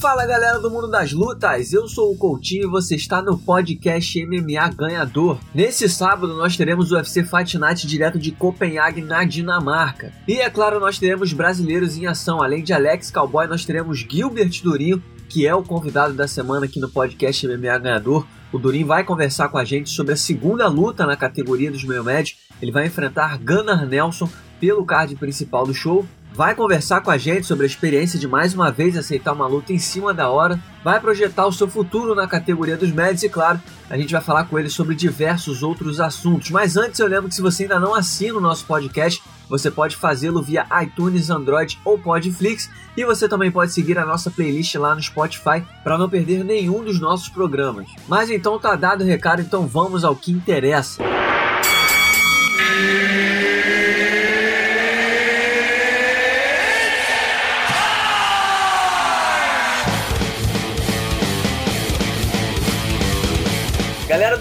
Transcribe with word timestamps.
Fala 0.00 0.24
galera 0.24 0.58
do 0.58 0.70
mundo 0.70 0.88
das 0.88 1.12
lutas, 1.12 1.74
eu 1.74 1.86
sou 1.86 2.10
o 2.10 2.16
Coutinho 2.16 2.62
e 2.62 2.70
você 2.70 2.96
está 2.96 3.20
no 3.20 3.36
podcast 3.36 4.24
MMA 4.24 4.66
Ganhador. 4.74 5.38
Nesse 5.54 5.90
sábado 5.90 6.38
nós 6.38 6.56
teremos 6.56 6.90
o 6.90 6.94
UFC 6.94 7.22
Fight 7.22 7.58
Night 7.58 7.86
direto 7.86 8.18
de 8.18 8.32
Copenhague, 8.32 9.02
na 9.02 9.24
Dinamarca. 9.24 10.10
E 10.26 10.40
é 10.40 10.48
claro, 10.48 10.80
nós 10.80 10.98
teremos 10.98 11.34
brasileiros 11.34 11.98
em 11.98 12.06
ação, 12.06 12.42
além 12.42 12.64
de 12.64 12.72
Alex 12.72 13.10
Cowboy, 13.10 13.46
nós 13.46 13.66
teremos 13.66 13.98
Gilbert 13.98 14.62
Durinho, 14.62 15.02
que 15.28 15.46
é 15.46 15.54
o 15.54 15.62
convidado 15.62 16.14
da 16.14 16.26
semana 16.26 16.64
aqui 16.64 16.80
no 16.80 16.88
podcast 16.88 17.46
MMA 17.46 17.78
Ganhador. 17.78 18.26
O 18.50 18.58
Durin 18.58 18.84
vai 18.84 19.04
conversar 19.04 19.50
com 19.50 19.58
a 19.58 19.66
gente 19.66 19.90
sobre 19.90 20.14
a 20.14 20.16
segunda 20.16 20.66
luta 20.66 21.04
na 21.04 21.14
categoria 21.14 21.70
dos 21.70 21.84
meio 21.84 22.02
médio. 22.02 22.36
Ele 22.62 22.72
vai 22.72 22.86
enfrentar 22.86 23.36
Gunnar 23.36 23.84
Nelson 23.84 24.30
pelo 24.58 24.82
card 24.82 25.14
principal 25.16 25.66
do 25.66 25.74
show 25.74 26.06
vai 26.32 26.54
conversar 26.54 27.00
com 27.00 27.10
a 27.10 27.18
gente 27.18 27.46
sobre 27.46 27.64
a 27.64 27.66
experiência 27.66 28.18
de 28.18 28.28
mais 28.28 28.54
uma 28.54 28.70
vez 28.70 28.96
aceitar 28.96 29.32
uma 29.32 29.46
luta 29.46 29.72
em 29.72 29.78
cima 29.78 30.14
da 30.14 30.28
hora, 30.28 30.60
vai 30.82 31.00
projetar 31.00 31.46
o 31.46 31.52
seu 31.52 31.68
futuro 31.68 32.14
na 32.14 32.26
categoria 32.26 32.76
dos 32.76 32.90
médios 32.90 33.22
e, 33.22 33.28
claro, 33.28 33.60
a 33.88 33.96
gente 33.96 34.12
vai 34.12 34.22
falar 34.22 34.44
com 34.44 34.58
ele 34.58 34.70
sobre 34.70 34.94
diversos 34.94 35.62
outros 35.62 36.00
assuntos. 36.00 36.50
Mas 36.50 36.76
antes, 36.76 36.98
eu 37.00 37.06
lembro 37.06 37.28
que 37.28 37.34
se 37.34 37.42
você 37.42 37.64
ainda 37.64 37.80
não 37.80 37.94
assina 37.94 38.38
o 38.38 38.40
nosso 38.40 38.64
podcast, 38.64 39.22
você 39.48 39.70
pode 39.70 39.96
fazê-lo 39.96 40.40
via 40.40 40.64
iTunes, 40.82 41.28
Android 41.28 41.78
ou 41.84 41.98
Podflix 41.98 42.70
e 42.96 43.04
você 43.04 43.28
também 43.28 43.50
pode 43.50 43.72
seguir 43.72 43.98
a 43.98 44.06
nossa 44.06 44.30
playlist 44.30 44.74
lá 44.76 44.94
no 44.94 45.02
Spotify 45.02 45.64
para 45.82 45.98
não 45.98 46.08
perder 46.08 46.44
nenhum 46.44 46.84
dos 46.84 47.00
nossos 47.00 47.28
programas. 47.28 47.88
Mas 48.06 48.30
então 48.30 48.58
tá 48.60 48.76
dado 48.76 49.02
o 49.02 49.06
recado, 49.06 49.42
então 49.42 49.66
vamos 49.66 50.04
ao 50.04 50.14
que 50.14 50.30
interessa. 50.30 51.02
Galera 51.02 51.39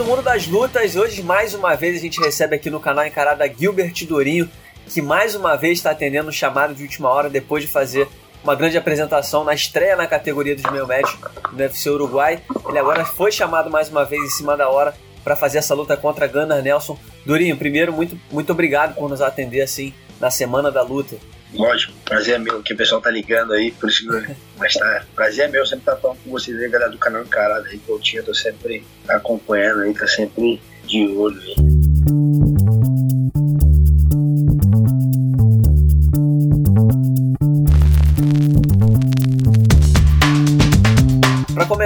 mundo 0.09 0.23
das 0.23 0.47
lutas, 0.47 0.95
hoje 0.95 1.21
mais 1.21 1.53
uma 1.53 1.75
vez 1.75 1.95
a 1.95 2.01
gente 2.01 2.19
recebe 2.19 2.55
aqui 2.55 2.67
no 2.71 2.79
canal 2.79 3.05
Encarada 3.05 3.47
Gilbert 3.47 3.93
Dorinho, 4.07 4.49
que 4.87 5.03
mais 5.03 5.35
uma 5.35 5.55
vez 5.55 5.77
está 5.77 5.91
atendendo 5.91 6.29
o 6.29 6.33
chamado 6.33 6.73
de 6.73 6.81
última 6.81 7.09
hora 7.09 7.29
depois 7.29 7.63
de 7.63 7.69
fazer 7.69 8.07
uma 8.43 8.55
grande 8.55 8.75
apresentação 8.75 9.43
na 9.43 9.53
estreia 9.53 9.95
na 9.95 10.07
categoria 10.07 10.55
dos 10.55 10.63
meio 10.71 10.87
médios 10.87 11.15
no 11.51 11.59
UFC 11.59 11.91
Uruguai. 11.91 12.41
Ele 12.67 12.79
agora 12.79 13.05
foi 13.05 13.31
chamado 13.31 13.69
mais 13.69 13.89
uma 13.89 14.03
vez 14.03 14.23
em 14.23 14.29
cima 14.29 14.57
da 14.57 14.67
hora 14.67 14.95
para 15.23 15.35
fazer 15.35 15.59
essa 15.59 15.75
luta 15.75 15.95
contra 15.95 16.25
Gunnar 16.25 16.63
Nelson. 16.63 16.97
Durinho, 17.23 17.55
primeiro, 17.55 17.93
muito, 17.93 18.19
muito 18.31 18.51
obrigado 18.51 18.95
por 18.95 19.07
nos 19.07 19.21
atender 19.21 19.61
assim 19.61 19.93
na 20.19 20.31
semana 20.31 20.71
da 20.71 20.81
luta. 20.81 21.17
Lógico, 21.53 21.93
prazer 22.05 22.35
é 22.35 22.37
meu, 22.37 22.61
que 22.61 22.73
o 22.73 22.77
pessoal 22.77 23.01
tá 23.01 23.09
ligando 23.09 23.53
aí, 23.53 23.71
por 23.71 23.89
isso 23.89 24.07
que 24.07 24.35
mas 24.57 24.73
tá, 24.73 25.05
prazer 25.15 25.45
é 25.45 25.47
meu 25.47 25.65
sempre 25.65 25.81
estar 25.81 25.95
tá 25.95 26.01
falando 26.01 26.19
com 26.23 26.31
vocês 26.31 26.57
aí, 26.59 26.69
galera 26.69 26.91
do 26.91 26.97
canal 26.97 27.23
Encarada 27.23 27.67
aí, 27.67 27.79
Coutinho, 27.79 28.23
tô 28.23 28.33
sempre 28.33 28.85
acompanhando 29.07 29.81
aí, 29.81 29.93
tá 29.93 30.07
sempre 30.07 30.61
de 30.85 31.07
olho 31.07 31.41
aí. 31.41 31.78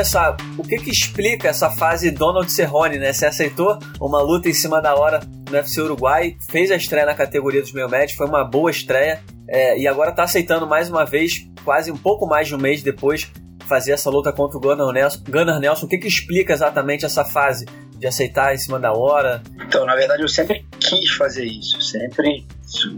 Começar, 0.03 0.35
o 0.57 0.63
que 0.63 0.75
que 0.79 0.91
explica 0.91 1.47
essa 1.47 1.69
fase 1.69 2.11
Donald 2.11 2.51
Cerrone, 2.51 2.99
né? 2.99 3.13
Você 3.13 3.25
aceitou 3.25 3.79
uma 4.01 4.21
luta 4.21 4.49
em 4.49 4.53
cima 4.53 4.81
da 4.81 4.93
hora 4.93 5.21
no 5.49 5.55
UFC 5.55 5.79
Uruguai, 5.79 6.35
fez 6.51 6.71
a 6.71 6.75
estreia 6.75 7.05
na 7.05 7.15
categoria 7.15 7.61
dos 7.61 7.71
meio 7.71 7.87
médios, 7.87 8.17
foi 8.17 8.27
uma 8.27 8.43
boa 8.43 8.69
estreia, 8.69 9.23
é, 9.47 9.79
e 9.79 9.87
agora 9.87 10.09
está 10.09 10.23
aceitando 10.23 10.67
mais 10.67 10.89
uma 10.89 11.05
vez, 11.05 11.47
quase 11.63 11.89
um 11.89 11.95
pouco 11.95 12.27
mais 12.27 12.49
de 12.49 12.55
um 12.55 12.57
mês 12.57 12.83
depois, 12.83 13.31
fazer 13.65 13.93
essa 13.93 14.09
luta 14.09 14.33
contra 14.33 14.57
o 14.57 14.59
Gunnar 14.59 14.91
Nelson. 14.91 15.23
Gunnar 15.25 15.57
Nelson, 15.57 15.85
o 15.85 15.89
que, 15.89 15.97
que 15.97 16.07
explica 16.09 16.51
exatamente 16.51 17.05
essa 17.05 17.23
fase 17.23 17.63
de 17.97 18.05
aceitar 18.05 18.53
em 18.53 18.57
cima 18.57 18.77
da 18.77 18.91
hora? 18.91 19.41
Então, 19.65 19.85
na 19.85 19.95
verdade, 19.95 20.21
eu 20.21 20.27
sempre 20.27 20.65
quis 20.81 21.11
fazer 21.11 21.45
isso, 21.45 21.81
sempre, 21.81 22.45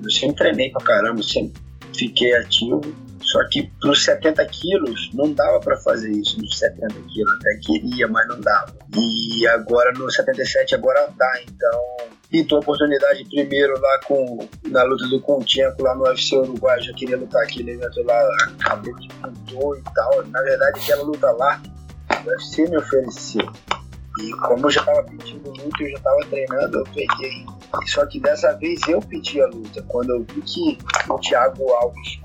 eu 0.03 0.09
sempre 0.09 0.37
treinei 0.37 0.71
pra 0.71 0.83
caramba, 0.83 1.21
sempre 1.21 1.61
fiquei 1.93 2.35
ativo 2.35 2.81
só 3.35 3.43
que 3.49 3.63
para 3.81 3.91
os 3.91 4.01
70 4.01 4.45
quilos 4.45 5.09
não 5.13 5.33
dava 5.33 5.59
para 5.59 5.75
fazer 5.75 6.09
isso 6.09 6.39
nos 6.39 6.57
70 6.57 6.87
quilos. 7.13 7.33
Até 7.33 7.59
queria, 7.65 8.07
mas 8.07 8.25
não 8.29 8.39
dava. 8.39 8.73
E 8.95 9.45
agora 9.47 9.91
no 9.91 10.09
77 10.09 10.73
agora 10.73 11.09
dá. 11.17 11.41
Então 11.41 11.97
pintou 12.29 12.59
a 12.59 12.61
oportunidade 12.61 13.25
primeiro 13.25 13.77
lá 13.77 13.99
com 14.05 14.47
na 14.69 14.83
luta 14.83 15.05
do 15.09 15.19
Continco 15.19 15.83
lá 15.83 15.93
no 15.95 16.03
UFC 16.03 16.37
Uruguai. 16.37 16.79
Já 16.79 16.93
queria 16.93 17.17
lutar 17.17 17.43
aquele 17.43 17.71
evento 17.71 18.01
lá, 18.03 18.25
acabou 18.57 18.95
de 18.95 19.09
pintou 19.09 19.75
e 19.75 19.81
tal. 19.93 20.25
Na 20.27 20.41
verdade 20.41 20.79
aquela 20.79 21.03
luta 21.03 21.29
lá, 21.31 21.61
o 22.25 22.29
UFC 22.29 22.69
me 22.69 22.77
ofereceu. 22.77 23.51
E 24.17 24.31
como 24.47 24.67
eu 24.67 24.71
já 24.71 24.79
estava 24.79 25.03
pedindo 25.03 25.49
luta, 25.49 25.83
eu 25.83 25.89
já 25.89 25.97
estava 25.97 26.19
treinando, 26.29 26.77
eu 26.77 26.83
peguei. 26.85 27.45
Só 27.87 28.05
que 28.05 28.17
dessa 28.21 28.53
vez 28.53 28.79
eu 28.87 29.01
pedi 29.01 29.41
a 29.41 29.47
luta. 29.47 29.83
Quando 29.89 30.11
eu 30.11 30.23
vi 30.23 30.41
que 30.41 30.77
o 31.09 31.19
Thiago 31.19 31.69
Alves 31.73 32.19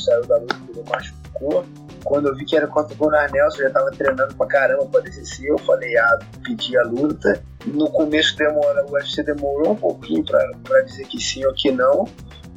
saiu 0.00 0.26
da 0.26 0.36
luta 0.36 0.56
ele 0.68 0.84
machucou. 0.88 1.64
Quando 2.04 2.28
eu 2.28 2.34
vi 2.34 2.44
que 2.44 2.56
era 2.56 2.66
contra 2.66 2.94
o 2.94 2.96
Gunnar 2.96 3.30
Nelson, 3.30 3.58
eu 3.58 3.68
já 3.68 3.74
tava 3.74 3.90
treinando 3.90 4.34
pra 4.34 4.46
caramba 4.46 4.86
pra 4.86 5.00
descer. 5.00 5.48
Eu 5.48 5.58
falei, 5.58 5.96
ah, 5.98 6.18
pedi 6.44 6.76
a 6.76 6.82
luta. 6.82 7.42
No 7.66 7.90
começo 7.90 8.36
demora, 8.36 8.86
o 8.86 8.92
UFC 8.92 9.22
demorou 9.22 9.72
um 9.72 9.76
pouquinho 9.76 10.24
pra, 10.24 10.42
pra 10.64 10.80
dizer 10.82 11.06
que 11.06 11.20
sim 11.20 11.44
ou 11.44 11.54
que 11.54 11.70
não. 11.70 12.08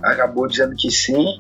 Acabou 0.02 0.48
dizendo 0.48 0.76
que 0.76 0.90
sim. 0.90 1.38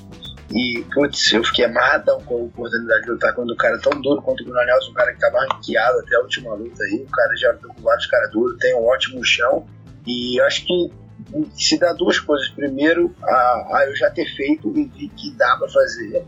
E, 0.51 0.85
putz, 0.93 1.31
eu 1.31 1.43
fiquei 1.43 1.65
amarradão 1.65 2.21
com 2.21 2.35
a 2.35 2.37
oportunidade 2.43 3.03
de 3.03 3.11
lutar 3.11 3.33
quando 3.33 3.51
o 3.51 3.55
cara 3.57 3.79
tão 3.79 3.99
duro 4.01 4.21
contra 4.21 4.43
o 4.43 4.47
Gunnar 4.47 4.65
Nelson, 4.65 4.91
um 4.91 4.93
cara 4.93 5.13
que 5.13 5.19
tava 5.19 5.39
ranqueado 5.39 5.99
até 5.99 6.15
a 6.15 6.19
última 6.19 6.53
luta 6.53 6.83
aí. 6.83 7.05
O 7.07 7.11
cara 7.11 7.35
já 7.37 7.51
lutou 7.53 7.73
com 7.73 7.81
vários 7.81 8.05
caras 8.07 8.31
duros, 8.31 8.57
tem 8.59 8.75
um 8.75 8.85
ótimo 8.85 9.23
chão. 9.23 9.65
E 10.05 10.39
eu 10.39 10.45
acho 10.45 10.65
que 10.65 10.91
se 11.55 11.77
dá 11.77 11.93
duas 11.93 12.19
coisas. 12.19 12.49
Primeiro, 12.49 13.13
a, 13.23 13.77
a 13.77 13.85
eu 13.87 13.95
já 13.95 14.09
ter 14.09 14.25
feito 14.35 14.69
e 14.77 14.85
vi 14.85 15.09
que 15.09 15.31
dá 15.35 15.55
para 15.57 15.69
fazer. 15.69 16.25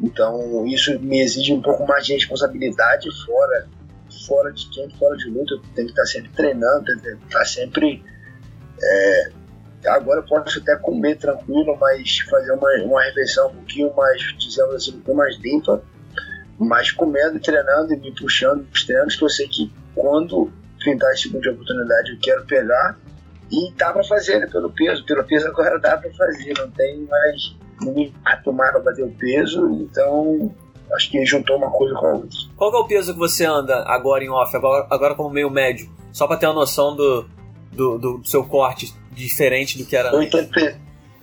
Então, 0.00 0.66
isso 0.66 0.98
me 1.00 1.20
exige 1.20 1.52
um 1.52 1.62
pouco 1.62 1.86
mais 1.86 2.04
de 2.06 2.14
responsabilidade 2.14 3.08
fora 3.24 3.66
fora 4.26 4.52
de 4.52 4.70
tempo, 4.72 4.96
fora 4.98 5.16
de 5.16 5.28
luta. 5.28 5.54
Tem 5.74 5.84
que 5.84 5.92
estar 5.92 6.06
sempre 6.06 6.30
treinando, 6.30 6.84
tem 6.84 6.98
que 6.98 7.24
estar 7.26 7.44
sempre. 7.44 8.02
É, 8.82 9.30
agora 9.86 10.20
eu 10.20 10.24
posso 10.24 10.58
até 10.58 10.76
comer 10.76 11.16
tranquilo, 11.16 11.76
mas 11.78 12.18
fazer 12.30 12.52
uma, 12.52 12.70
uma 12.84 13.02
refeição 13.02 13.48
um 13.48 13.54
pouquinho 13.54 13.94
mais, 13.94 14.20
dizendo 14.38 14.72
assim, 14.72 14.90
um 14.90 14.94
pouquinho 14.94 15.16
mais 15.16 15.36
limpa, 15.38 15.82
mas 16.58 16.90
comendo, 16.90 17.38
treinando 17.40 17.92
e 17.92 17.96
me 17.96 18.14
puxando 18.14 18.66
os 18.72 18.84
treinos 18.84 19.16
que 19.16 19.24
eu 19.24 19.28
sei 19.28 19.48
que 19.48 19.72
quando 19.94 20.52
pintar 20.82 21.12
esse 21.12 21.22
tipo 21.22 21.40
de 21.40 21.48
oportunidade 21.48 22.10
eu 22.10 22.18
quero 22.20 22.44
pegar 22.44 22.98
e 23.54 23.72
dá 23.74 23.92
pra 23.92 24.02
fazer, 24.04 24.40
né? 24.40 24.46
Pelo 24.46 24.70
peso. 24.70 25.04
Pelo 25.04 25.24
peso 25.24 25.46
agora 25.46 25.78
dá 25.78 25.96
pra 25.96 26.10
fazer. 26.12 26.54
Não 26.58 26.70
tem 26.70 27.00
mais 27.02 27.56
ninguém 27.80 28.14
a 28.24 28.36
tomar 28.36 28.72
pra 28.72 28.80
bater 28.80 29.04
o 29.04 29.10
peso. 29.12 29.66
Então, 29.80 30.54
acho 30.92 31.10
que 31.10 31.24
juntou 31.24 31.56
uma 31.56 31.70
coisa 31.70 31.94
com 31.94 32.06
a 32.06 32.12
outra. 32.14 32.38
Qual 32.56 32.74
é 32.74 32.78
o 32.78 32.86
peso 32.86 33.12
que 33.12 33.18
você 33.18 33.44
anda 33.44 33.84
agora 33.86 34.24
em 34.24 34.30
off, 34.30 34.54
agora, 34.56 34.86
agora 34.90 35.14
como 35.14 35.30
meio 35.30 35.50
médio? 35.50 35.88
Só 36.12 36.26
pra 36.26 36.36
ter 36.36 36.46
uma 36.46 36.54
noção 36.54 36.94
do, 36.96 37.26
do, 37.72 37.98
do 37.98 38.20
seu 38.24 38.44
corte 38.44 38.94
diferente 39.12 39.78
do 39.78 39.84
que 39.84 39.96
era 39.96 40.14
80, 40.14 40.76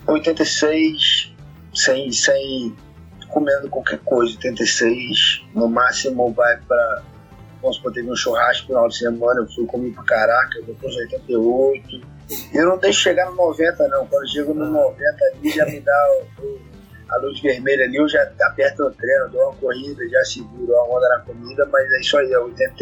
86, 0.07 1.33
sem, 1.73 2.11
sem 2.11 2.75
comendo 3.29 3.69
qualquer 3.69 3.99
coisa. 3.99 4.33
86, 4.35 5.43
no 5.53 5.67
máximo 5.67 6.31
vai 6.33 6.57
pra 6.61 7.03
vamos 7.61 7.77
supor, 7.77 7.93
teve 7.93 8.11
um 8.11 8.15
churrasco 8.15 8.63
no 8.63 8.67
final 8.67 8.87
de 8.87 8.97
semana, 8.97 9.41
eu 9.41 9.47
fui 9.47 9.65
comer 9.65 9.93
pra 9.93 10.03
caraca, 10.03 10.61
depois 10.65 10.95
88, 10.95 12.01
eu 12.53 12.65
não 12.65 12.77
deixo 12.77 13.01
chegar 13.01 13.29
no 13.29 13.35
90, 13.35 13.87
não. 13.87 14.07
Quando 14.07 14.29
chego 14.29 14.53
no 14.53 14.65
90 14.65 15.25
ali, 15.25 15.49
já 15.49 15.65
me 15.65 15.79
dá 15.79 16.07
o, 16.39 16.45
o, 16.45 16.61
a 17.09 17.17
luz 17.17 17.39
vermelha 17.41 17.85
ali, 17.85 17.97
eu 17.97 18.07
já 18.07 18.21
aperto 18.41 18.83
o 18.83 18.91
treino, 18.91 19.29
dou 19.29 19.43
uma 19.43 19.55
corrida, 19.55 20.07
já 20.09 20.23
seguro 20.23 20.75
a 20.75 20.83
onda 20.85 21.09
na 21.09 21.19
comida, 21.19 21.65
mas 21.65 21.91
é 21.91 21.99
isso 21.99 22.17
aí, 22.17 22.31
é 22.31 22.39
80, 22.39 22.73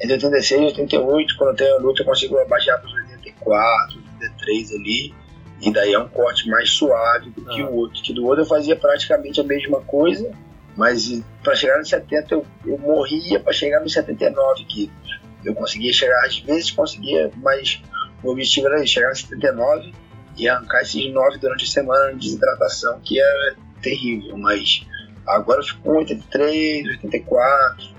entre 0.00 0.14
86 0.14 0.60
e 0.60 0.64
88, 0.66 1.36
quando 1.36 1.50
eu 1.50 1.56
tenho 1.56 1.74
a 1.74 1.78
luta, 1.78 2.02
eu 2.02 2.06
consigo 2.06 2.38
abaixar 2.38 2.78
para 2.78 2.88
os 2.88 2.94
84, 2.94 3.98
83 4.20 4.72
ali. 4.72 5.14
E 5.60 5.70
daí 5.70 5.92
é 5.92 5.98
um 5.98 6.08
corte 6.08 6.48
mais 6.48 6.70
suave 6.70 7.28
do 7.30 7.44
que 7.44 7.62
o 7.62 7.74
outro. 7.74 8.02
Que 8.02 8.14
do 8.14 8.24
outro 8.24 8.42
eu 8.42 8.46
fazia 8.46 8.74
praticamente 8.74 9.40
a 9.40 9.44
mesma 9.44 9.82
coisa, 9.82 10.30
mas 10.74 11.22
para 11.42 11.54
chegar 11.54 11.76
nos 11.78 11.90
70 11.90 12.34
eu, 12.34 12.46
eu 12.64 12.78
morria 12.78 13.38
para 13.38 13.52
chegar 13.52 13.80
nos 13.80 13.92
79 13.92 14.64
quilos. 14.64 15.20
Eu 15.44 15.54
conseguia 15.54 15.92
chegar, 15.92 16.24
às 16.24 16.38
vezes 16.38 16.70
conseguia, 16.70 17.30
mas 17.36 17.82
o 18.22 18.30
objetivo 18.30 18.66
era 18.68 18.84
chegar 18.86 19.10
a 19.10 19.14
79 19.14 19.92
e 20.36 20.48
arrancar 20.48 20.82
esses 20.82 21.12
9 21.12 21.38
durante 21.38 21.64
a 21.64 21.68
semana 21.68 22.12
de 22.12 22.20
desidratação, 22.20 23.00
que 23.00 23.20
era 23.20 23.56
terrível, 23.82 24.36
mas 24.38 24.86
agora 25.26 25.60
eu 25.60 25.64
fico 25.64 25.82
com 25.82 25.98
83, 25.98 26.86
84, 26.88 27.90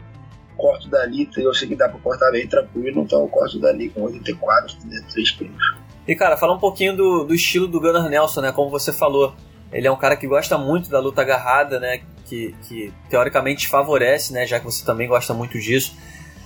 corto 0.58 0.90
dali, 0.90 1.30
eu 1.38 1.54
sei 1.54 1.68
que 1.68 1.76
dá 1.76 1.90
para 1.90 2.00
cortar 2.00 2.32
bem 2.32 2.48
tranquilo, 2.48 3.02
então 3.02 3.22
eu 3.22 3.28
corto 3.28 3.60
dali 3.60 3.90
com 3.90 4.04
84, 4.04 4.78
83 4.84 5.32
quilos. 5.32 5.82
E 6.08 6.16
cara, 6.16 6.38
fala 6.38 6.54
um 6.54 6.60
pouquinho 6.60 6.96
do, 6.96 7.24
do 7.24 7.34
estilo 7.34 7.68
do 7.68 7.80
Gunnar 7.80 8.10
Nelson, 8.10 8.42
né? 8.42 8.52
Como 8.52 8.70
você 8.70 8.92
falou, 8.92 9.36
ele 9.72 9.88
é 9.88 9.92
um 9.92 9.96
cara 9.96 10.16
que 10.16 10.28
gosta 10.28 10.58
muito 10.58 10.90
da 10.90 11.00
luta 11.00 11.22
agarrada, 11.22 11.80
né? 11.80 12.02
que, 12.32 12.56
que 12.64 12.94
teoricamente 13.10 13.68
favorece, 13.68 14.32
né? 14.32 14.48
Já 14.48 14.58
que 14.58 14.66
você 14.66 14.86
também 14.86 15.06
gosta 15.06 15.34
muito 15.34 15.60
disso. 15.60 15.98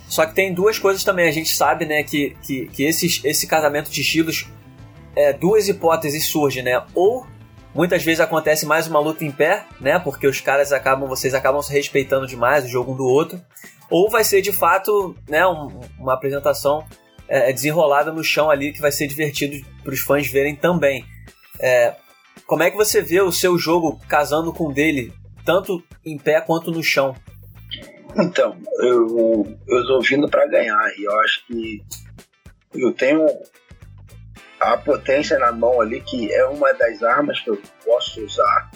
Só 0.07 0.25
que 0.25 0.35
tem 0.35 0.53
duas 0.53 0.77
coisas 0.79 1.03
também. 1.03 1.27
A 1.27 1.31
gente 1.31 1.55
sabe, 1.55 1.85
né, 1.85 2.03
que, 2.03 2.35
que, 2.43 2.67
que 2.67 2.83
esses, 2.83 3.21
esse 3.23 3.47
casamento 3.47 3.89
de 3.89 4.01
estilos, 4.01 4.47
é, 5.15 5.33
duas 5.33 5.67
hipóteses 5.67 6.25
surgem, 6.25 6.63
né? 6.63 6.83
Ou 6.93 7.25
muitas 7.73 8.03
vezes 8.03 8.19
acontece 8.19 8.65
mais 8.65 8.87
uma 8.87 8.99
luta 8.99 9.25
em 9.25 9.31
pé, 9.31 9.65
né? 9.79 9.97
Porque 9.99 10.27
os 10.27 10.39
caras 10.39 10.71
acabam, 10.71 11.07
vocês 11.07 11.33
acabam 11.33 11.61
se 11.61 11.73
respeitando 11.73 12.27
demais 12.27 12.65
o 12.65 12.69
jogo 12.69 12.93
um 12.93 12.95
do 12.95 13.05
outro. 13.05 13.41
Ou 13.89 14.09
vai 14.09 14.23
ser 14.23 14.41
de 14.41 14.51
fato, 14.51 15.15
né, 15.27 15.45
um, 15.45 15.79
uma 15.99 16.13
apresentação 16.13 16.85
é, 17.27 17.51
desenrolada 17.51 18.11
no 18.11 18.23
chão 18.23 18.49
ali 18.49 18.71
que 18.71 18.81
vai 18.81 18.91
ser 18.91 19.07
divertido 19.07 19.65
para 19.83 19.93
os 19.93 19.99
fãs 19.99 20.27
verem 20.27 20.55
também. 20.55 21.05
É, 21.59 21.95
como 22.45 22.63
é 22.63 22.69
que 22.69 22.77
você 22.77 23.01
vê 23.01 23.21
o 23.21 23.31
seu 23.31 23.57
jogo 23.57 23.99
casando 24.07 24.53
com 24.53 24.67
o 24.67 24.73
dele, 24.73 25.13
tanto 25.43 25.83
em 26.05 26.17
pé 26.17 26.41
quanto 26.41 26.71
no 26.71 26.83
chão? 26.83 27.15
Então, 28.17 28.57
eu, 28.79 29.57
eu 29.67 29.81
estou 29.81 30.01
vindo 30.01 30.29
para 30.29 30.47
ganhar 30.47 30.89
e 30.97 31.03
eu 31.03 31.19
acho 31.21 31.45
que 31.45 31.83
eu 32.73 32.93
tenho 32.93 33.25
a 34.59 34.77
potência 34.77 35.37
na 35.37 35.51
mão 35.51 35.81
ali, 35.81 36.01
que 36.01 36.33
é 36.33 36.45
uma 36.45 36.73
das 36.73 37.03
armas 37.03 37.39
que 37.41 37.49
eu 37.49 37.61
posso 37.83 38.23
usar, 38.23 38.71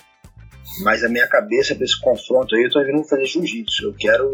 mas 0.84 1.04
a 1.04 1.10
minha 1.10 1.28
cabeça 1.28 1.74
para 1.74 1.84
esse 1.84 2.00
confronto 2.00 2.56
aí, 2.56 2.64
eu 2.64 2.70
tô 2.70 2.84
vindo 2.84 3.04
fazer 3.04 3.26
jiu-jitsu. 3.26 3.86
Eu 3.86 3.94
quero. 3.94 4.32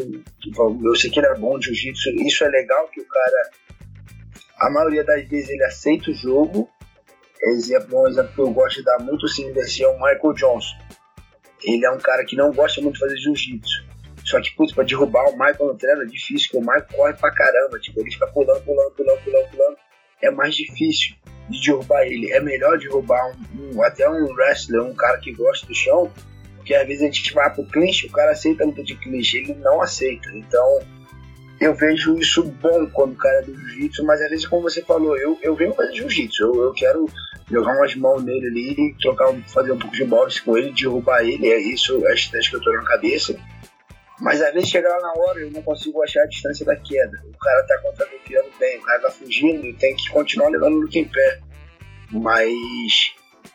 Eu 0.83 0.95
sei 0.95 1.09
que 1.09 1.19
ele 1.19 1.27
é 1.27 1.35
bom 1.35 1.57
de 1.57 1.67
jiu-jitsu. 1.67 2.09
Isso 2.25 2.43
é 2.43 2.49
legal 2.49 2.87
que 2.89 3.01
o 3.01 3.07
cara. 3.07 3.49
A 4.59 4.69
maioria 4.69 5.03
das 5.03 5.27
vezes 5.27 5.49
ele 5.49 5.63
aceita 5.63 6.11
o 6.11 6.13
jogo. 6.13 6.69
Exemplo, 7.41 8.01
um 8.01 8.07
exemplo 8.07 8.33
que 8.33 8.41
eu 8.41 8.51
gosto 8.51 8.77
de 8.77 8.83
dar 8.83 8.99
muito 8.99 9.27
sim 9.27 9.51
desse 9.53 9.83
é 9.83 9.87
o 9.87 9.93
Michael 9.93 10.33
Johnson. 10.33 10.77
Ele 11.63 11.85
é 11.85 11.91
um 11.91 11.99
cara 11.99 12.25
que 12.25 12.35
não 12.35 12.51
gosta 12.51 12.81
muito 12.81 12.95
de 12.95 12.99
fazer 12.99 13.17
jiu-jitsu. 13.17 13.84
Só 14.25 14.41
que, 14.41 14.53
putz, 14.55 14.73
pra 14.73 14.83
derrubar 14.83 15.29
o 15.29 15.33
Michael 15.33 15.67
no 15.67 15.75
treino 15.75 16.01
é 16.01 16.05
difícil, 16.05 16.49
porque 16.51 16.57
o 16.57 16.61
Michael 16.61 16.87
corre 16.95 17.13
pra 17.13 17.31
caramba. 17.31 17.79
Tipo, 17.79 17.99
ele 17.99 18.11
fica 18.11 18.27
pulando, 18.27 18.61
pulando, 18.63 18.91
pulando, 18.91 19.21
pulando, 19.23 19.49
pulando. 19.51 19.77
É 20.21 20.31
mais 20.31 20.55
difícil 20.55 21.15
de 21.49 21.61
derrubar 21.61 22.03
ele. 22.03 22.31
É 22.31 22.39
melhor 22.39 22.77
derrubar 22.77 23.31
um, 23.31 23.75
um, 23.75 23.83
até 23.83 24.09
um 24.09 24.33
wrestler, 24.33 24.81
um 24.81 24.95
cara 24.95 25.19
que 25.19 25.31
gosta 25.31 25.67
do 25.67 25.75
chão, 25.75 26.11
porque 26.57 26.73
às 26.73 26.87
vezes 26.87 27.03
a 27.03 27.05
gente 27.05 27.33
vai 27.33 27.53
pro 27.53 27.65
clinch, 27.65 28.07
o 28.07 28.11
cara 28.11 28.31
aceita 28.31 28.63
a 28.63 28.65
luta 28.65 28.83
de 28.83 28.95
clinch, 28.95 29.37
ele 29.37 29.53
não 29.55 29.81
aceita. 29.81 30.27
Então, 30.33 30.79
eu 31.61 31.75
vejo 31.75 32.17
isso 32.17 32.43
bom 32.43 32.87
quando 32.91 33.13
o 33.13 33.17
cara 33.17 33.39
é 33.39 33.41
do 33.43 33.55
jiu-jitsu, 33.55 34.03
mas 34.03 34.21
às 34.21 34.29
vezes, 34.29 34.47
como 34.47 34.63
você 34.63 34.81
falou, 34.81 35.15
eu, 35.17 35.37
eu 35.43 35.55
venho 35.55 35.73
fazer 35.73 35.93
jiu-jitsu, 35.93 36.43
eu, 36.43 36.63
eu 36.63 36.73
quero 36.73 37.07
jogar 37.49 37.77
umas 37.77 37.95
mãos 37.95 38.23
nele 38.23 38.47
ali, 38.47 38.95
trocar, 38.99 39.31
fazer 39.47 39.71
um 39.71 39.77
pouco 39.77 39.95
de 39.95 40.03
boxe 40.03 40.41
com 40.41 40.57
ele, 40.57 40.71
derrubar 40.71 41.23
ele, 41.23 41.47
é 41.47 41.59
isso, 41.59 42.05
é 42.05 42.11
a 42.11 42.13
estratégia 42.15 42.49
que 42.49 42.55
eu 42.57 42.61
tô 42.61 42.73
na 42.73 42.83
cabeça. 42.83 43.35
Mas 44.19 44.41
às 44.41 44.53
vezes 44.53 44.69
chegar 44.69 44.89
lá 44.89 45.01
na 45.01 45.13
hora 45.21 45.39
eu 45.39 45.51
não 45.51 45.61
consigo 45.61 46.01
achar 46.01 46.21
a 46.21 46.27
distância 46.27 46.65
da 46.65 46.75
queda. 46.75 47.21
O 47.25 47.37
cara 47.37 47.63
tá 47.63 47.77
contra-golpeando 47.81 48.49
bem, 48.59 48.77
o 48.77 48.81
cara 48.81 49.01
tá 49.01 49.11
fugindo 49.11 49.65
e 49.65 49.73
tem 49.73 49.95
que 49.95 50.09
continuar 50.09 50.49
levando 50.49 50.75
o 50.75 50.81
luta 50.81 50.97
em 50.97 51.05
pé. 51.05 51.39
Mas 52.11 52.53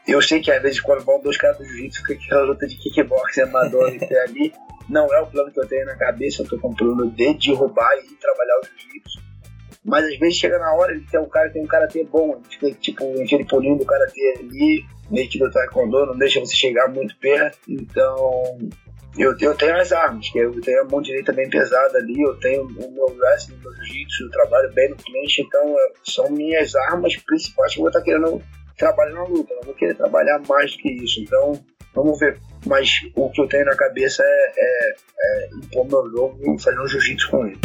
eu 0.06 0.20
sei 0.20 0.40
que 0.40 0.50
às 0.50 0.60
vezes 0.60 0.80
quando 0.80 1.04
vão 1.04 1.20
dois 1.20 1.36
caras 1.36 1.58
do 1.58 1.64
jiu-jitsu, 1.64 2.02
fica 2.06 2.14
aquela 2.14 2.42
luta 2.42 2.66
de 2.66 2.76
kickboxing 2.76 3.42
amador 3.42 3.88
em 3.94 3.98
pé 3.98 4.22
ali. 4.22 4.52
Não 4.88 5.06
é 5.14 5.20
o 5.20 5.26
plano 5.26 5.52
que 5.52 5.60
eu 5.60 5.66
tenho 5.68 5.86
na 5.86 5.96
cabeça, 5.96 6.42
eu 6.42 6.48
tô 6.48 6.58
com 6.58 6.68
o 6.68 6.76
plano 6.76 7.10
de 7.10 7.34
derrubar 7.34 7.96
e 7.98 8.14
trabalhar 8.16 8.58
o 8.58 8.66
jiu-jitsu. 8.66 9.30
Mas 9.84 10.04
às 10.04 10.18
vezes 10.18 10.36
chega 10.36 10.58
na 10.58 10.74
hora, 10.74 10.92
ele 10.92 11.06
tem 11.10 11.18
um 11.18 11.28
cara 11.28 11.48
tem 11.48 11.62
um 11.62 11.66
karatê 11.66 12.04
bom, 12.04 12.38
fica 12.50 12.70
tipo 12.72 13.02
aquele 13.22 13.46
pulinho 13.46 13.78
do 13.78 13.86
karatê 13.86 14.34
ali, 14.38 14.84
meio 15.10 15.28
que 15.28 15.38
do 15.38 15.50
taekwondo, 15.50 16.06
não 16.06 16.18
deixa 16.18 16.38
você 16.38 16.54
chegar 16.54 16.88
muito 16.88 17.16
perto. 17.16 17.58
Então 17.66 18.58
eu, 19.18 19.34
eu 19.40 19.54
tenho 19.54 19.76
as 19.76 19.92
armas, 19.92 20.28
que 20.30 20.38
eu 20.38 20.60
tenho 20.60 20.82
a 20.82 20.84
mão 20.84 21.02
direita 21.02 21.32
bem 21.32 21.48
pesada 21.50 21.98
ali, 21.98 22.20
eu 22.20 22.34
tenho 22.38 22.62
o 22.62 22.92
meu 22.92 23.16
wrestling, 23.18 23.58
meu 23.58 23.72
jiu-jitsu, 23.74 24.24
eu 24.24 24.30
trabalho 24.30 24.72
bem 24.72 24.90
no 24.90 24.96
cliente, 24.96 25.42
então 25.42 25.76
é, 25.78 25.92
são 26.04 26.30
minhas 26.30 26.74
armas 26.74 27.16
principais 27.16 27.72
que 27.72 27.78
eu 27.78 27.82
vou 27.82 27.90
estar 27.90 28.02
querendo 28.02 28.42
trabalhar 28.78 29.14
na 29.14 29.24
luta, 29.24 29.52
eu 29.52 29.62
vou 29.64 29.74
querer 29.74 29.94
trabalhar 29.94 30.40
mais 30.48 30.72
do 30.72 30.78
que 30.78 30.90
isso, 30.90 31.20
então 31.20 31.52
vamos 31.94 32.18
ver. 32.18 32.40
Mas 32.66 32.90
o 33.16 33.30
que 33.30 33.40
eu 33.40 33.48
tenho 33.48 33.64
na 33.64 33.76
cabeça 33.76 34.22
é, 34.22 34.52
é, 34.56 34.94
é 35.18 35.48
impor 35.54 35.86
meu 35.86 36.10
jogo 36.10 36.38
e 36.54 36.62
fazer 36.62 36.80
um 36.80 36.86
jiu-jitsu 36.86 37.30
com 37.30 37.46
ele. 37.46 37.58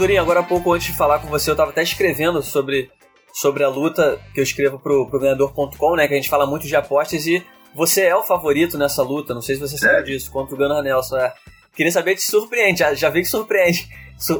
Agora, 0.00 0.08
Durinho, 0.08 0.22
agora 0.22 0.40
há 0.40 0.42
pouco 0.42 0.72
antes 0.72 0.86
de 0.86 0.96
falar 0.96 1.18
com 1.18 1.28
você, 1.28 1.50
eu 1.50 1.52
estava 1.52 1.72
até 1.72 1.82
escrevendo 1.82 2.42
sobre, 2.42 2.90
sobre 3.34 3.62
a 3.62 3.68
luta 3.68 4.18
que 4.32 4.40
eu 4.40 4.44
escrevo 4.44 4.78
pro, 4.78 5.06
pro 5.06 5.20
ganhador.com, 5.20 5.94
né? 5.94 6.08
Que 6.08 6.14
a 6.14 6.16
gente 6.16 6.30
fala 6.30 6.46
muito 6.46 6.66
de 6.66 6.74
apostas 6.74 7.26
e 7.26 7.44
você 7.74 8.04
é 8.04 8.16
o 8.16 8.22
favorito 8.22 8.78
nessa 8.78 9.02
luta, 9.02 9.34
não 9.34 9.42
sei 9.42 9.56
se 9.56 9.60
você 9.60 9.76
sabe 9.76 9.98
é. 9.98 10.02
disso, 10.02 10.30
contra 10.30 10.54
o 10.54 10.58
Gunnar 10.58 10.82
Nelson. 10.82 11.18
É. 11.18 11.34
Queria 11.76 11.92
saber 11.92 12.16
se 12.16 12.30
surpreende, 12.30 12.78
já, 12.78 12.94
já 12.94 13.10
vi 13.10 13.20
que 13.20 13.28
surpreende. 13.28 13.86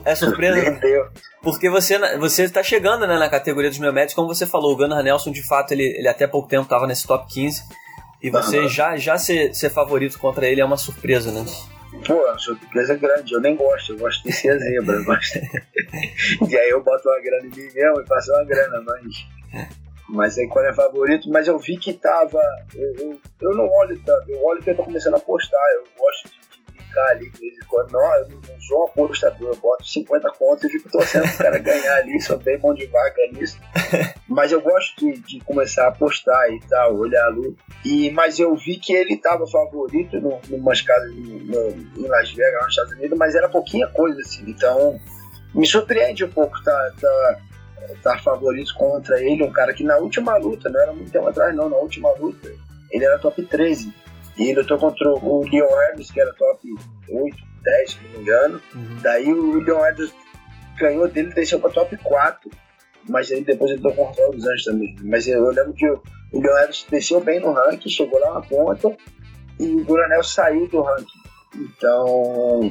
É 0.06 0.14
surpresa? 0.14 0.80
Porque 1.42 1.68
você, 1.68 1.98
você 2.16 2.44
está 2.44 2.62
chegando 2.62 3.06
né, 3.06 3.18
na 3.18 3.28
categoria 3.28 3.68
dos 3.68 3.78
meio 3.78 3.92
médios, 3.92 4.14
como 4.14 4.28
você 4.28 4.46
falou, 4.46 4.72
o 4.72 4.76
Gunnar 4.76 5.02
Nelson, 5.02 5.30
de 5.30 5.46
fato, 5.46 5.72
ele, 5.72 5.84
ele 5.84 6.08
até 6.08 6.26
pouco 6.26 6.48
tempo 6.48 6.62
estava 6.62 6.86
nesse 6.86 7.06
top 7.06 7.30
15. 7.30 7.62
E 8.22 8.30
você 8.30 8.66
já, 8.66 8.96
já 8.96 9.18
ser, 9.18 9.54
ser 9.54 9.68
favorito 9.68 10.18
contra 10.18 10.46
ele 10.46 10.62
é 10.62 10.64
uma 10.64 10.78
surpresa, 10.78 11.30
né? 11.30 11.44
Pô, 12.06 12.26
a 12.26 12.38
surpresa 12.38 12.94
é 12.94 12.96
grande, 12.96 13.34
eu 13.34 13.40
nem 13.40 13.56
gosto, 13.56 13.92
eu 13.92 13.98
gosto 13.98 14.22
de 14.24 14.32
ser 14.32 14.58
zebra. 14.58 14.96
Eu 14.96 15.04
gosto... 15.04 15.38
e 16.48 16.56
aí 16.56 16.70
eu 16.70 16.82
boto 16.82 17.08
uma 17.08 17.20
grana 17.20 17.46
em 17.46 17.50
mim 17.50 17.72
mesmo 17.74 18.00
e 18.00 18.06
faço 18.06 18.32
uma 18.32 18.44
grana, 18.44 18.82
mas. 18.82 19.68
Mas 20.08 20.38
aí 20.38 20.48
quando 20.48 20.66
é 20.66 20.72
favorito, 20.72 21.30
mas 21.30 21.46
eu 21.46 21.58
vi 21.58 21.76
que 21.76 21.92
tava. 21.92 22.40
Eu, 22.74 22.94
eu, 22.96 23.20
eu 23.42 23.54
não 23.54 23.68
olho 23.68 24.00
tanto, 24.04 24.30
eu 24.30 24.42
olho 24.44 24.62
que 24.62 24.70
eu 24.70 24.76
tô 24.76 24.84
começando 24.84 25.14
a 25.14 25.18
apostar, 25.18 25.60
eu 25.74 25.84
gosto 25.96 26.28
de 26.28 26.39
ficar 26.90 27.06
ali 27.10 27.30
de 27.30 27.40
vez 27.40 27.54
em 27.54 27.66
quando. 27.66 27.92
Não, 27.92 28.14
eu 28.16 28.28
não 28.28 28.60
sou 28.60 28.92
um 28.96 29.04
apostador, 29.04 29.48
eu 29.48 29.56
boto 29.56 29.86
50 29.86 30.30
contas 30.32 30.64
e 30.64 30.70
fico 30.70 30.90
torcendo 30.90 31.26
o 31.26 31.38
cara 31.38 31.58
ganhar 31.58 31.96
ali, 31.96 32.20
sou 32.20 32.36
bem 32.38 32.58
bom 32.58 32.74
de 32.74 32.86
vaga 32.86 33.28
nisso. 33.32 33.58
Mas 34.28 34.52
eu 34.52 34.60
gosto 34.60 34.96
de, 34.98 35.18
de, 35.20 35.40
começar 35.40 35.84
a 35.84 35.88
apostar 35.88 36.50
e 36.50 36.60
tal, 36.68 36.96
olhar 36.96 37.24
a 37.24 37.28
luta. 37.28 37.62
E, 37.84 38.10
mas 38.10 38.38
eu 38.38 38.54
vi 38.54 38.76
que 38.76 38.92
ele 38.92 39.14
estava 39.14 39.44
favorito 39.46 40.16
em 40.16 40.54
umas 40.54 40.80
casas 40.80 41.10
no, 41.12 41.70
em 41.96 42.06
Las 42.06 42.30
Vegas, 42.32 42.62
nos 42.62 42.70
Estados 42.70 42.92
Unidos, 42.92 43.18
mas 43.18 43.34
era 43.34 43.48
pouquinha 43.48 43.88
coisa 43.88 44.20
assim. 44.20 44.44
Então 44.46 45.00
me 45.52 45.66
surpreende 45.66 46.24
um 46.24 46.30
pouco 46.30 46.62
tá, 46.62 46.92
tá, 47.00 47.40
tá 48.02 48.18
favorito 48.18 48.72
contra 48.74 49.20
ele, 49.20 49.42
um 49.42 49.50
cara 49.50 49.74
que 49.74 49.82
na 49.82 49.96
última 49.96 50.36
luta, 50.36 50.68
não 50.68 50.80
era 50.80 50.92
muito 50.92 51.10
tempo 51.10 51.26
atrás, 51.26 51.54
não, 51.56 51.68
na 51.68 51.76
última 51.76 52.12
luta, 52.12 52.52
ele 52.90 53.04
era 53.04 53.18
top 53.18 53.42
13. 53.42 53.92
E 54.38 54.54
lutou 54.54 54.78
contra 54.78 55.10
o 55.10 55.44
Leon 55.44 55.66
Edwards, 55.90 56.10
que 56.10 56.20
era 56.20 56.32
top 56.34 56.68
8, 57.10 57.36
10, 57.62 57.90
se 57.90 57.98
não 58.02 58.10
me 58.10 58.18
engano. 58.18 58.62
Uhum. 58.74 58.98
Daí 59.02 59.32
o 59.32 59.60
Leon 59.60 59.86
Edwards 59.86 60.14
ganhou 60.78 61.08
dele 61.08 61.30
e 61.30 61.34
desceu 61.34 61.60
para 61.60 61.70
top 61.70 61.96
4. 61.98 62.50
Mas 63.08 63.30
aí 63.32 63.42
depois 63.42 63.70
ele 63.70 63.80
lutou 63.82 64.06
contra 64.06 64.30
os 64.30 64.46
Anjos 64.46 64.64
também. 64.64 64.96
Mas 65.02 65.26
eu, 65.26 65.44
eu 65.44 65.50
lembro 65.50 65.72
que 65.72 65.88
o, 65.88 66.02
o 66.32 66.40
Leon 66.40 66.56
Edwards 66.58 66.86
desceu 66.90 67.20
bem 67.20 67.40
no 67.40 67.52
ranking, 67.52 67.88
chegou 67.88 68.18
lá 68.20 68.34
na 68.34 68.42
ponta. 68.42 68.96
E 69.58 69.66
o 69.66 69.84
Guranel 69.84 70.22
saiu 70.22 70.66
do 70.68 70.80
ranking. 70.80 71.20
Então, 71.54 72.70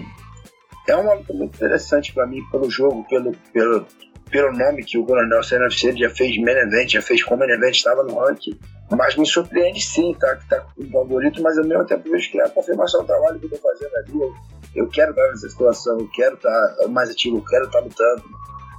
é 0.88 0.96
uma 0.96 1.14
luta 1.14 1.34
muito 1.34 1.56
interessante 1.56 2.14
para 2.14 2.26
mim 2.26 2.42
pelo 2.52 2.70
jogo, 2.70 3.06
pelo, 3.08 3.32
pelo, 3.54 3.86
pelo 4.32 4.52
nome 4.54 4.84
que 4.84 4.98
o 4.98 5.06
Coronel 5.06 5.44
CNFC 5.44 5.98
já 5.98 6.10
fez 6.10 6.38
main 6.38 6.58
event, 6.58 6.92
já 6.92 7.02
fez 7.02 7.24
como 7.24 7.40
main 7.40 7.52
event, 7.52 7.76
estava 7.76 8.04
no 8.04 8.18
ranking. 8.20 8.58
Mas 8.92 9.16
me 9.16 9.26
surpreende 9.26 9.82
sim, 9.82 10.16
tá? 10.20 10.36
Que 10.36 10.50
tá 10.50 10.62
com 10.62 10.84
o 10.84 10.90
favorito, 10.90 11.42
mas 11.42 11.58
ao 11.58 11.66
mesmo 11.66 11.86
tempo 11.86 12.10
vejo 12.10 12.32
que 12.32 12.40
é 12.40 12.46
a 12.46 12.50
confirmação 12.50 13.02
do 13.02 13.08
trabalho 13.08 13.40
que 13.40 13.46
eu 13.46 13.50
tô 13.52 13.58
fazendo 13.58 13.96
ali. 13.98 14.34
Eu, 14.76 14.88
quero 14.90 15.12
estar 15.12 15.28
nessa 15.28 15.50
situação, 15.50 16.00
eu 16.00 16.10
quero 16.14 16.36
estar 16.36 16.76
mais 16.90 17.10
ativo, 17.10 17.38
eu 17.38 17.46
quero 17.46 17.66
estar 17.66 17.80
lutando. 17.80 18.24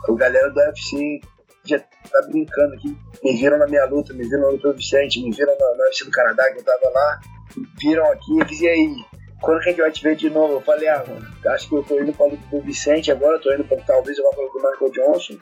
O 0.08 0.14
galera 0.14 0.50
do 0.50 0.58
UFC 0.58 1.20
já 1.64 1.78
tá 1.78 2.22
brincando 2.28 2.74
aqui. 2.74 2.96
Me 3.22 3.36
viram 3.36 3.58
na 3.58 3.66
minha 3.66 3.84
luta, 3.86 4.12
me 4.12 4.24
viram 4.24 4.42
na 4.42 4.48
luta 4.48 4.68
do 4.68 4.76
Vicente, 4.76 5.22
me 5.22 5.30
viram 5.30 5.54
na, 5.58 5.84
UFC 5.84 6.04
do 6.04 6.10
Canadá, 6.10 6.50
que 6.52 6.58
eu 6.58 6.64
tava 6.64 6.90
lá. 6.90 7.20
Viram 7.80 8.06
aqui 8.10 8.62
e 8.62 8.68
aí, 8.68 8.94
quando 9.40 9.60
que 9.60 9.68
a 9.68 9.72
gente 9.72 9.80
vai 9.80 9.92
te 9.92 10.02
ver 10.02 10.16
de 10.16 10.30
novo? 10.30 10.54
Eu 10.54 10.60
falei, 10.60 10.88
ah, 10.88 11.04
mano, 11.06 11.26
acho 11.46 11.68
que 11.68 11.74
eu 11.74 11.82
tô 11.82 12.00
indo 12.00 12.12
pra 12.12 12.26
luta 12.26 12.42
do 12.50 12.62
Vicente 12.62 13.10
agora, 13.12 13.38
tô 13.38 13.52
indo 13.52 13.64
pra 13.64 13.76
talvez 13.78 14.18
eu 14.18 14.24
vá 14.24 14.30
pra 14.30 14.42
luta 14.44 14.58
do 14.58 14.70
Michael 14.70 15.12
Johnson. 15.12 15.38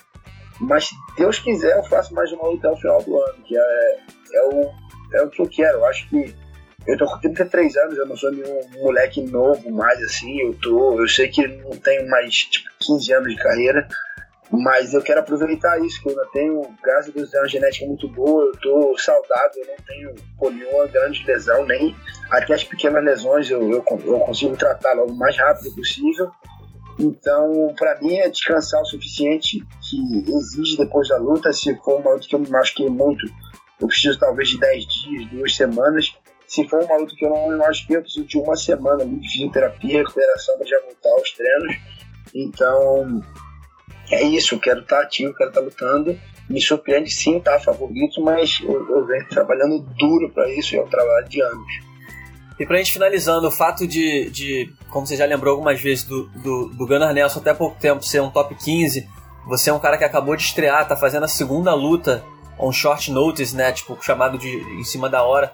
Mas 0.60 0.86
se 0.86 0.94
Deus 1.16 1.38
quiser, 1.38 1.76
eu 1.76 1.84
faço 1.84 2.14
mais 2.14 2.32
uma 2.32 2.48
luta 2.48 2.68
até 2.68 2.80
final 2.80 3.02
do 3.02 3.20
ano, 3.20 3.42
que 3.44 3.56
é, 3.56 3.98
é, 4.34 4.42
o, 4.42 4.72
é 5.14 5.22
o 5.22 5.30
que 5.30 5.40
eu 5.40 5.48
quero. 5.48 5.78
Eu 5.78 5.86
acho 5.86 6.08
que 6.08 6.34
eu 6.86 6.96
tô 6.96 7.06
com 7.06 7.20
33 7.20 7.76
anos, 7.76 7.98
eu 7.98 8.06
não 8.06 8.16
sou 8.16 8.32
nenhum 8.32 8.60
moleque 8.82 9.20
novo 9.20 9.70
mais 9.70 10.02
assim, 10.02 10.40
eu 10.40 10.54
tô. 10.54 11.00
Eu 11.00 11.08
sei 11.08 11.28
que 11.28 11.46
não 11.46 11.70
tenho 11.70 12.08
mais 12.08 12.34
tipo 12.34 12.68
15 12.80 13.12
anos 13.12 13.34
de 13.34 13.42
carreira, 13.42 13.86
mas 14.50 14.94
eu 14.94 15.02
quero 15.02 15.20
aproveitar 15.20 15.78
isso, 15.84 16.00
que 16.00 16.08
eu 16.08 16.12
ainda 16.12 16.30
tenho, 16.32 16.62
graças 16.82 17.10
a 17.10 17.12
Deus, 17.12 17.34
uma 17.34 17.48
genética 17.48 17.86
muito 17.86 18.08
boa, 18.08 18.44
eu 18.44 18.52
tô 18.60 18.98
saudável, 18.98 19.62
eu 19.62 19.66
não 19.66 19.84
tenho 19.86 20.14
pô, 20.38 20.50
nenhuma 20.50 20.86
grande 20.86 21.22
lesão, 21.26 21.66
nem 21.66 21.94
até 22.30 22.54
as 22.54 22.64
pequenas 22.64 23.04
lesões 23.04 23.50
eu, 23.50 23.60
eu, 23.70 23.84
eu 24.04 24.20
consigo 24.20 24.56
tratar 24.56 24.94
logo 24.94 25.12
o 25.12 25.16
mais 25.16 25.36
rápido 25.36 25.74
possível. 25.74 26.30
Então, 26.98 27.72
para 27.78 28.00
mim, 28.00 28.16
é 28.16 28.28
descansar 28.28 28.82
o 28.82 28.84
suficiente 28.84 29.64
que 29.88 30.24
exige 30.36 30.76
depois 30.76 31.08
da 31.08 31.16
luta. 31.16 31.52
Se 31.52 31.74
for 31.76 32.00
uma 32.00 32.14
luta 32.14 32.26
que 32.26 32.34
eu 32.34 32.40
me 32.40 32.50
machuquei 32.50 32.88
muito, 32.88 33.24
eu 33.80 33.86
preciso 33.86 34.18
talvez 34.18 34.48
de 34.48 34.58
10 34.58 34.86
dias, 34.86 35.30
duas 35.30 35.54
semanas. 35.54 36.12
Se 36.46 36.66
for 36.66 36.82
uma 36.82 36.96
luta 36.96 37.14
que 37.16 37.24
eu 37.24 37.30
não 37.30 37.50
me 37.50 37.56
machuquei, 37.56 37.96
eu 37.96 38.02
preciso 38.02 38.26
de 38.26 38.38
uma 38.38 38.56
semana 38.56 39.06
de 39.06 39.28
fisioterapia, 39.28 39.98
recuperação 39.98 40.56
para 40.58 40.66
já 40.66 40.80
voltar 40.80 41.10
aos 41.10 41.30
treinos. 41.32 41.76
Então, 42.34 43.22
é 44.10 44.22
isso. 44.24 44.56
Eu 44.56 44.60
quero 44.60 44.80
estar 44.80 45.02
ativo, 45.02 45.34
quero 45.34 45.50
estar 45.50 45.60
lutando. 45.60 46.18
Me 46.50 46.60
surpreende 46.60 47.10
sim 47.10 47.36
estar 47.36 47.60
favorito, 47.60 48.20
mas 48.22 48.58
eu, 48.62 48.90
eu 48.90 49.06
venho 49.06 49.28
trabalhando 49.28 49.80
duro 49.98 50.30
para 50.32 50.48
isso 50.50 50.74
e 50.74 50.78
é 50.78 50.82
um 50.82 50.88
trabalho 50.88 51.28
de 51.28 51.42
anos. 51.42 51.88
E 52.58 52.66
pra 52.66 52.78
gente 52.78 52.92
finalizando, 52.92 53.46
o 53.46 53.50
fato 53.50 53.86
de, 53.86 54.28
de 54.30 54.72
como 54.90 55.06
você 55.06 55.16
já 55.16 55.24
lembrou 55.24 55.52
algumas 55.52 55.80
vezes, 55.80 56.04
do, 56.04 56.26
do, 56.28 56.68
do 56.70 56.86
Gunnar 56.86 57.14
Nelson 57.14 57.38
até 57.38 57.54
pouco 57.54 57.76
tempo 57.78 58.02
ser 58.02 58.20
um 58.20 58.30
top 58.30 58.54
15, 58.54 59.08
você 59.46 59.70
é 59.70 59.72
um 59.72 59.78
cara 59.78 59.96
que 59.96 60.04
acabou 60.04 60.34
de 60.34 60.42
estrear, 60.42 60.86
tá 60.86 60.96
fazendo 60.96 61.24
a 61.24 61.28
segunda 61.28 61.72
luta 61.72 62.24
on 62.58 62.72
short 62.72 63.10
notice, 63.12 63.54
né? 63.54 63.70
Tipo, 63.72 63.96
chamado 64.02 64.36
de 64.36 64.48
em 64.48 64.84
cima 64.84 65.08
da 65.08 65.22
hora. 65.22 65.52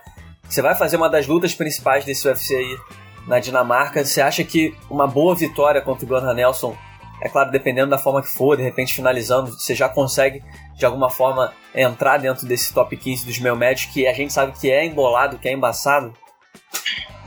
Você 0.48 0.62
vai 0.62 0.74
fazer 0.74 0.96
uma 0.96 1.08
das 1.08 1.26
lutas 1.26 1.54
principais 1.54 2.04
desse 2.04 2.26
UFC 2.26 2.54
aí 2.56 2.78
na 3.26 3.38
Dinamarca. 3.38 4.04
Você 4.04 4.20
acha 4.20 4.42
que 4.42 4.74
uma 4.88 5.06
boa 5.06 5.34
vitória 5.34 5.80
contra 5.82 6.04
o 6.04 6.08
Gunnar 6.08 6.34
Nelson, 6.34 6.76
é 7.20 7.28
claro, 7.28 7.50
dependendo 7.50 7.90
da 7.90 7.98
forma 7.98 8.22
que 8.22 8.28
for, 8.28 8.56
de 8.56 8.62
repente 8.62 8.94
finalizando, 8.94 9.52
você 9.52 9.74
já 9.74 9.88
consegue 9.88 10.42
de 10.74 10.84
alguma 10.84 11.10
forma 11.10 11.52
entrar 11.74 12.18
dentro 12.18 12.46
desse 12.46 12.72
top 12.72 12.96
15 12.96 13.26
dos 13.26 13.38
meio 13.38 13.56
médios, 13.56 13.86
que 13.92 14.06
a 14.06 14.12
gente 14.12 14.32
sabe 14.32 14.52
que 14.58 14.70
é 14.70 14.84
embolado, 14.84 15.38
que 15.38 15.48
é 15.48 15.52
embaçado? 15.52 16.12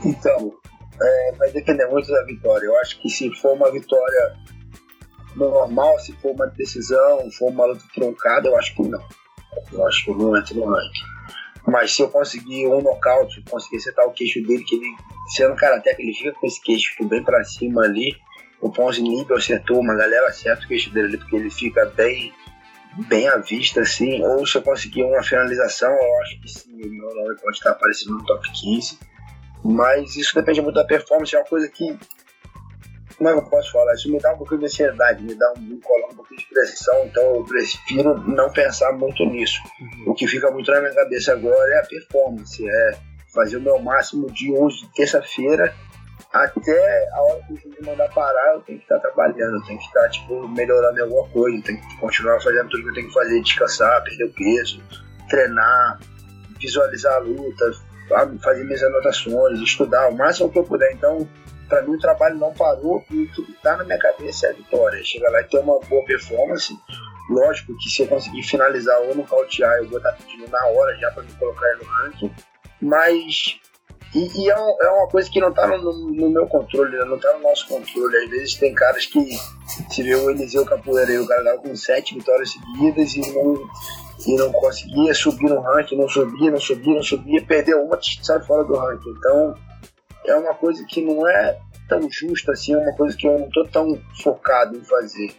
Então, 0.04 0.52
é, 1.00 1.32
vai 1.32 1.50
depender 1.50 1.86
muito 1.86 2.10
da 2.10 2.24
vitória. 2.24 2.66
Eu 2.66 2.78
acho 2.78 3.00
que 3.00 3.08
se 3.08 3.30
for 3.36 3.54
uma 3.54 3.70
vitória 3.70 4.36
normal, 5.36 5.98
se 6.00 6.12
for 6.14 6.32
uma 6.32 6.46
decisão, 6.46 7.30
for 7.32 7.50
uma 7.50 7.66
luta 7.66 7.84
truncada, 7.94 8.48
eu 8.48 8.56
acho 8.56 8.74
que 8.74 8.82
não. 8.82 9.02
Eu 9.72 9.86
acho 9.86 10.04
que 10.04 10.10
não 10.12 10.36
entra 10.36 10.54
no 10.54 10.66
ranking. 10.66 11.18
Mas 11.66 11.94
se 11.94 12.02
eu 12.02 12.08
conseguir 12.08 12.66
um 12.66 12.80
nocaute, 12.80 13.42
conseguir 13.48 13.76
acertar 13.76 14.06
o 14.06 14.12
queixo 14.12 14.42
dele, 14.42 14.64
que 14.64 14.76
ele, 14.76 14.86
sendo 15.36 15.54
karateca, 15.54 16.00
ele 16.00 16.14
fica 16.14 16.32
com 16.32 16.46
esse 16.46 16.60
queixo 16.62 17.06
bem 17.06 17.22
pra 17.22 17.44
cima 17.44 17.82
ali, 17.82 18.16
o 18.60 18.70
Ponzi 18.70 19.02
Nível 19.02 19.36
acertou, 19.36 19.78
uma 19.78 19.94
galera 19.94 20.28
acerta 20.28 20.64
o 20.64 20.68
queixo 20.68 20.90
dele 20.92 21.08
ali, 21.08 21.18
porque 21.18 21.36
ele 21.36 21.50
fica 21.50 21.84
bem 21.86 22.32
bem 23.06 23.28
à 23.28 23.36
vista, 23.36 23.82
assim, 23.82 24.24
ou 24.24 24.44
se 24.44 24.56
eu 24.56 24.62
conseguir 24.62 25.04
uma 25.04 25.22
finalização, 25.22 25.90
eu 25.90 26.20
acho 26.22 26.40
que 26.40 26.48
sim, 26.48 26.72
o 26.72 26.90
meu 26.90 27.14
nome 27.14 27.36
pode 27.40 27.56
estar 27.56 27.70
aparecendo 27.70 28.14
no 28.14 28.24
top 28.24 28.50
15. 28.50 28.98
Mas 29.64 30.16
isso 30.16 30.34
depende 30.34 30.60
muito 30.60 30.76
da 30.76 30.84
performance, 30.84 31.34
é 31.34 31.38
uma 31.38 31.46
coisa 31.46 31.68
que. 31.68 31.98
Como 33.16 33.28
é 33.28 33.32
que 33.32 33.38
eu 33.40 33.44
posso 33.46 33.72
falar? 33.72 33.94
Isso 33.94 34.12
me 34.12 34.20
dá 34.20 34.32
um 34.32 34.38
pouquinho 34.38 34.60
de 34.60 34.66
ansiedade, 34.66 35.24
me 35.24 35.34
dá 35.34 35.52
um, 35.56 35.60
me 35.60 35.80
coloca 35.80 36.12
um 36.12 36.16
pouquinho 36.16 36.38
de 36.38 36.46
pressão, 36.46 37.04
então 37.04 37.34
eu 37.34 37.44
prefiro 37.44 38.16
não 38.28 38.48
pensar 38.52 38.92
muito 38.92 39.24
nisso. 39.24 39.58
Uhum. 39.80 40.12
O 40.12 40.14
que 40.14 40.28
fica 40.28 40.48
muito 40.52 40.70
na 40.70 40.80
minha 40.80 40.94
cabeça 40.94 41.32
agora 41.32 41.74
é 41.74 41.80
a 41.80 41.86
performance, 41.86 42.64
é 42.64 42.98
fazer 43.34 43.56
o 43.56 43.60
meu 43.60 43.80
máximo 43.80 44.30
de 44.30 44.52
hoje, 44.52 44.82
de 44.82 44.94
terça-feira, 44.94 45.74
até 46.32 47.08
a 47.12 47.22
hora 47.22 47.42
que 47.44 47.54
o 47.54 47.56
juiz 47.56 47.86
mandar 47.86 48.08
parar, 48.10 48.54
eu 48.54 48.60
tenho 48.60 48.78
que 48.78 48.84
estar 48.84 48.98
trabalhando, 48.98 49.56
eu 49.56 49.62
tenho 49.64 49.78
que 49.78 49.86
estar 49.86 50.08
tipo, 50.10 50.48
melhorando 50.48 51.02
alguma 51.02 51.28
coisa, 51.30 51.56
eu 51.56 51.62
tenho 51.62 51.80
que 51.80 51.96
continuar 51.98 52.40
fazendo 52.40 52.68
tudo 52.68 52.82
que 52.82 52.88
eu 52.90 52.94
tenho 52.94 53.08
que 53.08 53.14
fazer, 53.14 53.40
descansar, 53.40 54.04
perder 54.04 54.24
o 54.24 54.32
peso, 54.32 54.82
treinar, 55.28 55.98
visualizar 56.60 57.14
a 57.14 57.18
luta, 57.18 57.72
fazer 58.42 58.64
minhas 58.64 58.82
anotações, 58.82 59.60
estudar 59.60 60.08
o 60.08 60.16
máximo 60.16 60.50
que 60.50 60.58
eu 60.58 60.64
puder. 60.64 60.92
Então, 60.92 61.28
para 61.68 61.82
mim, 61.82 61.94
o 61.94 61.98
trabalho 61.98 62.36
não 62.36 62.52
parou 62.52 63.04
e 63.10 63.26
que 63.26 63.42
está 63.52 63.76
na 63.76 63.84
minha 63.84 63.98
cabeça 63.98 64.46
é 64.46 64.50
a 64.50 64.54
vitória. 64.54 65.04
Chegar 65.04 65.30
lá 65.30 65.40
e 65.40 65.44
ter 65.44 65.58
uma 65.58 65.78
boa 65.80 66.04
performance. 66.04 66.74
Lógico 67.28 67.76
que 67.76 67.90
se 67.90 68.02
eu 68.02 68.08
conseguir 68.08 68.42
finalizar 68.42 68.98
ou 69.00 69.14
nocautear, 69.14 69.76
eu 69.76 69.88
vou 69.88 69.98
estar 69.98 70.12
tá 70.12 70.16
pedindo 70.16 70.50
na 70.50 70.66
hora 70.66 70.96
já 70.96 71.10
para 71.10 71.22
me 71.22 71.32
colocar 71.34 71.76
no 71.76 71.84
ranking. 71.84 72.32
Mas. 72.80 73.60
E, 74.14 74.42
e 74.42 74.50
é, 74.50 74.54
é, 74.54 74.90
uma 74.90 75.08
coisa 75.08 75.30
que 75.30 75.38
não 75.38 75.50
está 75.50 75.66
no, 75.66 75.92
no, 75.92 76.30
meu 76.30 76.46
controle, 76.46 76.96
né? 76.96 77.04
não 77.04 77.16
está 77.16 77.30
no 77.34 77.40
nosso 77.40 77.68
controle. 77.68 78.16
Às 78.16 78.30
vezes 78.30 78.54
tem 78.54 78.74
caras 78.74 79.04
que 79.04 79.36
se 79.90 80.02
vê 80.02 80.14
o 80.14 80.30
Eliseu 80.30 80.64
Capoeira 80.64 81.12
e 81.12 81.18
o 81.18 81.26
cara 81.26 81.58
com 81.58 81.76
sete 81.76 82.14
vitórias 82.14 82.52
seguidas 82.52 83.14
e 83.14 83.20
não 83.34 83.68
e 84.26 84.36
não 84.36 84.50
conseguia 84.52 85.14
subir 85.14 85.48
no 85.48 85.60
ranking, 85.60 85.96
não 85.96 86.08
subia, 86.08 86.50
não 86.50 86.60
subia, 86.60 86.94
não 86.94 87.02
subia, 87.02 87.44
perdeu 87.44 87.82
uma, 87.82 87.98
sai 88.22 88.40
fora 88.40 88.64
do 88.64 88.74
ranking. 88.74 89.10
Então 89.10 89.54
é 90.26 90.34
uma 90.34 90.54
coisa 90.54 90.84
que 90.86 91.02
não 91.02 91.26
é 91.28 91.58
tão 91.88 92.08
justa 92.10 92.52
assim, 92.52 92.74
é 92.74 92.78
uma 92.78 92.94
coisa 92.94 93.16
que 93.16 93.26
eu 93.26 93.38
não 93.38 93.46
estou 93.46 93.66
tão 93.68 94.00
focado 94.22 94.76
em 94.76 94.84
fazer. 94.84 95.32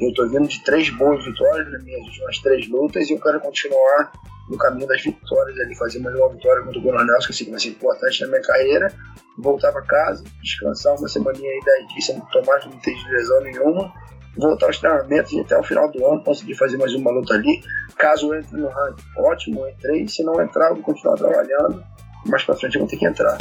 Eu 0.00 0.08
estou 0.08 0.28
vindo 0.28 0.48
de 0.48 0.62
três 0.64 0.90
boas 0.90 1.24
vitórias 1.24 1.70
nas 1.70 1.84
minhas 1.84 2.04
últimas 2.06 2.38
três 2.38 2.68
lutas 2.68 3.08
e 3.08 3.12
eu 3.12 3.20
quero 3.20 3.40
continuar 3.40 4.12
no 4.48 4.58
caminho 4.58 4.86
das 4.86 5.02
vitórias 5.02 5.58
ali, 5.58 5.74
fazer 5.76 6.00
mais 6.00 6.14
uma 6.16 6.28
vitória 6.28 6.62
contra 6.62 6.78
o 6.78 6.82
Gunnar 6.82 7.04
Nelson, 7.06 7.26
que 7.26 7.32
eu 7.32 7.36
sei 7.36 7.46
que 7.46 7.50
vai 7.52 7.60
ser 7.60 7.68
importante 7.68 8.20
na 8.22 8.26
minha 8.28 8.42
carreira, 8.42 8.92
voltar 9.38 9.72
para 9.72 9.82
casa, 9.82 10.24
descansar 10.42 10.96
uma 10.96 11.08
semaninha 11.08 11.50
aí, 11.50 11.86
dias, 11.86 12.04
sem 12.04 12.20
tomar, 12.32 12.64
não 12.66 12.78
ter 12.78 12.94
lesão 13.08 13.40
nenhuma, 13.40 13.92
voltar 14.36 14.66
aos 14.66 14.78
treinamentos 14.78 15.32
e 15.32 15.40
até 15.40 15.58
o 15.58 15.62
final 15.62 15.90
do 15.90 16.04
ano 16.06 16.22
conseguir 16.22 16.54
fazer 16.54 16.76
mais 16.76 16.94
uma 16.94 17.10
luta 17.10 17.34
ali. 17.34 17.62
Caso 17.96 18.32
eu 18.32 18.40
entre 18.40 18.56
no 18.56 18.68
ranking, 18.68 19.02
ótimo, 19.18 19.68
entrei. 19.68 20.08
Se 20.08 20.22
não 20.22 20.40
entrar, 20.40 20.68
eu 20.68 20.74
vou 20.74 20.84
continuar 20.84 21.16
trabalhando. 21.16 21.82
Mais 22.26 22.42
pra 22.44 22.54
frente 22.54 22.76
eu 22.76 22.80
vou 22.80 22.88
ter 22.88 22.96
que 22.96 23.06
entrar. 23.06 23.38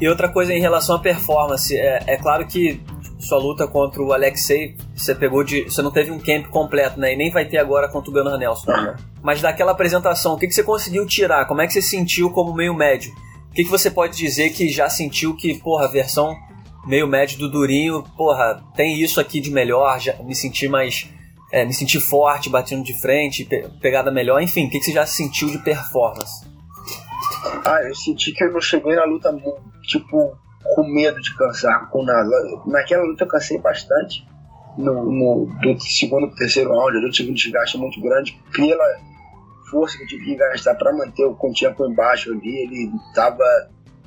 E 0.00 0.08
outra 0.08 0.28
coisa 0.28 0.54
em 0.54 0.60
relação 0.60 0.94
à 0.94 1.00
performance, 1.00 1.76
é, 1.76 2.04
é 2.06 2.16
claro 2.16 2.46
que 2.46 2.80
sua 3.18 3.38
luta 3.38 3.66
contra 3.66 4.02
o 4.02 4.12
Alexei, 4.12 4.76
você 4.94 5.14
pegou 5.14 5.42
de. 5.42 5.64
Você 5.64 5.82
não 5.82 5.90
teve 5.90 6.10
um 6.10 6.18
camp 6.18 6.46
completo, 6.46 7.00
né? 7.00 7.14
E 7.14 7.16
nem 7.16 7.30
vai 7.30 7.44
ter 7.44 7.58
agora 7.58 7.88
contra 7.88 8.10
o 8.10 8.12
Gunnar 8.12 8.38
Nelson. 8.38 8.70
Né? 8.70 8.96
Mas 9.22 9.40
daquela 9.40 9.72
apresentação, 9.72 10.34
o 10.34 10.38
que, 10.38 10.46
que 10.46 10.54
você 10.54 10.62
conseguiu 10.62 11.04
tirar? 11.06 11.46
Como 11.46 11.60
é 11.60 11.66
que 11.66 11.72
você 11.72 11.82
sentiu 11.82 12.30
como 12.30 12.54
meio 12.54 12.74
médio? 12.74 13.12
O 13.50 13.54
que, 13.54 13.64
que 13.64 13.70
você 13.70 13.90
pode 13.90 14.16
dizer 14.16 14.50
que 14.50 14.68
já 14.68 14.88
sentiu 14.88 15.34
que, 15.34 15.54
porra, 15.58 15.86
a 15.86 15.88
versão 15.88 16.36
meio 16.86 17.06
médio 17.06 17.38
do 17.38 17.50
Durinho, 17.50 18.02
porra, 18.16 18.62
tem 18.74 19.00
isso 19.00 19.20
aqui 19.20 19.40
de 19.40 19.50
melhor, 19.50 20.00
já 20.00 20.14
me 20.22 20.34
senti 20.34 20.68
mais. 20.68 21.10
É, 21.50 21.64
me 21.64 21.72
senti 21.72 21.98
forte, 21.98 22.50
batendo 22.50 22.84
de 22.84 22.92
frente, 22.92 23.44
pe 23.44 23.66
pegada 23.80 24.10
melhor, 24.10 24.40
enfim, 24.42 24.66
o 24.66 24.70
que, 24.70 24.78
que 24.78 24.84
você 24.84 24.92
já 24.92 25.06
sentiu 25.06 25.48
de 25.48 25.58
performance? 25.58 26.46
Ah, 27.64 27.80
eu 27.84 27.94
senti 27.94 28.32
que 28.32 28.44
eu 28.44 28.52
não 28.52 28.60
cheguei 28.60 28.94
na 28.94 29.04
luta, 29.04 29.34
tipo, 29.82 30.36
com 30.62 30.86
medo 30.86 31.20
de 31.20 31.34
cansar, 31.36 31.88
com 31.90 32.02
nada. 32.02 32.30
Naquela 32.66 33.04
luta 33.04 33.24
eu 33.24 33.28
cansei 33.28 33.58
bastante. 33.58 34.26
No, 34.76 35.10
no 35.10 35.46
do 35.60 35.80
segundo 35.80 36.32
terceiro 36.36 36.70
round, 36.70 36.96
eu 36.96 37.10
tive 37.10 37.30
um 37.30 37.34
desgaste 37.34 37.76
muito 37.76 38.00
grande 38.00 38.40
pela 38.52 38.84
força 39.70 39.96
que 39.96 40.04
eu 40.04 40.08
tive 40.08 40.24
que 40.24 40.36
gastar 40.36 40.74
para 40.76 40.92
manter 40.92 41.24
o 41.24 41.36
tempo 41.52 41.84
embaixo 41.86 42.30
ali. 42.30 42.58
Ele 42.58 42.92
estava 43.08 43.44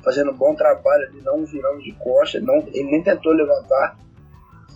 fazendo 0.02 0.30
um 0.30 0.36
bom 0.36 0.54
trabalho 0.54 1.04
ali, 1.08 1.20
não 1.22 1.44
virando 1.44 1.82
de 1.82 1.92
costa, 1.92 2.40
não, 2.40 2.56
ele 2.56 2.90
nem 2.90 3.02
tentou 3.02 3.32
levantar, 3.32 3.96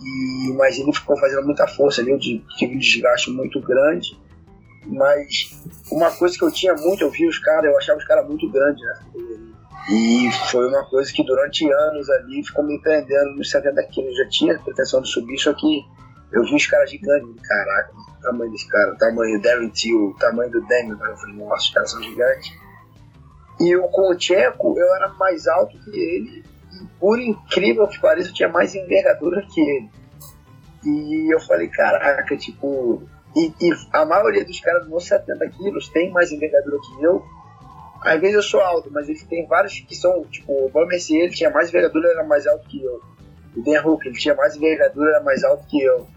e, 0.01 0.53
mas 0.53 0.77
ele 0.77 0.93
ficou 0.93 1.17
fazendo 1.17 1.45
muita 1.45 1.67
força 1.67 2.01
ali. 2.01 2.11
Eu 2.11 2.19
tive 2.19 2.75
um 2.75 2.79
desgaste 2.79 3.31
muito 3.31 3.59
grande. 3.59 4.17
Mas 4.85 5.51
uma 5.91 6.09
coisa 6.11 6.37
que 6.37 6.43
eu 6.43 6.51
tinha 6.51 6.73
muito, 6.75 7.03
eu 7.03 7.11
vi 7.11 7.27
os 7.27 7.37
caras, 7.39 7.65
eu 7.65 7.77
achava 7.77 7.99
os 7.99 8.05
caras 8.05 8.25
muito 8.25 8.49
grandes, 8.49 8.81
né? 8.81 8.99
E 9.89 10.29
foi 10.51 10.67
uma 10.67 10.83
coisa 10.83 11.11
que 11.13 11.23
durante 11.23 11.69
anos 11.71 12.09
ali 12.09 12.43
ficou 12.43 12.65
me 12.65 12.79
prendendo 12.81 13.35
nos 13.35 13.49
70 13.49 13.81
quilos. 13.83 14.17
Já 14.17 14.27
tinha 14.27 14.59
pretensão 14.59 15.01
de 15.01 15.09
subir, 15.09 15.37
só 15.37 15.53
que 15.53 15.85
eu 16.31 16.43
vi 16.43 16.55
os 16.55 16.67
caras 16.67 16.91
gigantes. 16.91 17.41
Caraca, 17.47 17.93
o 17.93 18.21
tamanho 18.21 18.51
desse 18.51 18.67
cara, 18.67 18.93
o 18.93 18.97
tamanho 18.97 19.37
do 19.37 19.43
Darren 19.43 19.69
Till, 19.69 20.09
o 20.09 20.13
tamanho 20.15 20.51
do 20.51 20.61
Demi. 20.67 20.91
Eu 20.91 21.17
falei, 21.17 21.35
nossa, 21.35 21.63
os 21.63 21.69
caras 21.69 21.91
são 21.91 22.03
gigantes. 22.03 22.51
E 23.61 23.69
eu, 23.69 23.83
com 23.83 24.11
o 24.11 24.15
Tcheco, 24.15 24.77
eu 24.77 24.95
era 24.95 25.07
mais 25.13 25.47
alto 25.47 25.77
que 25.79 25.97
ele. 25.97 26.43
E 26.73 26.85
por 26.99 27.19
incrível 27.19 27.87
que 27.87 27.99
pareça, 27.99 28.29
eu 28.29 28.33
tinha 28.33 28.49
mais 28.49 28.75
envergadura 28.75 29.45
que 29.49 29.61
ele. 29.61 29.89
E 30.83 31.33
eu 31.33 31.39
falei, 31.39 31.69
caraca, 31.69 32.35
tipo. 32.35 33.03
E, 33.35 33.53
e 33.61 33.71
a 33.93 34.05
maioria 34.05 34.43
dos 34.43 34.59
caras 34.59 34.87
nos 34.87 35.05
70 35.05 35.47
quilos 35.49 35.87
tem 35.89 36.11
mais 36.11 36.31
envergadura 36.31 36.77
que 36.79 37.03
eu 37.03 37.23
às 38.07 38.21
vezes 38.21 38.35
eu 38.35 38.41
sou 38.41 38.61
alto, 38.61 38.89
mas 38.91 39.09
ele 39.09 39.19
tem 39.25 39.45
vários 39.45 39.79
que 39.79 39.95
são, 39.95 40.23
tipo, 40.25 40.51
o 40.51 40.85
Mercier, 40.85 41.25
ele 41.25 41.33
tinha 41.33 41.49
mais 41.49 41.69
envergadura, 41.69 42.09
era 42.09 42.23
mais 42.23 42.45
alto 42.47 42.67
que 42.67 42.81
eu. 42.81 43.01
O 43.55 43.63
Dan 43.63 43.81
Hook, 43.83 44.05
ele 44.05 44.17
tinha 44.17 44.35
mais 44.35 44.55
envergadura, 44.55 45.11
era 45.11 45.23
mais 45.23 45.43
alto 45.43 45.65
que 45.67 45.81
eu. 45.81 46.07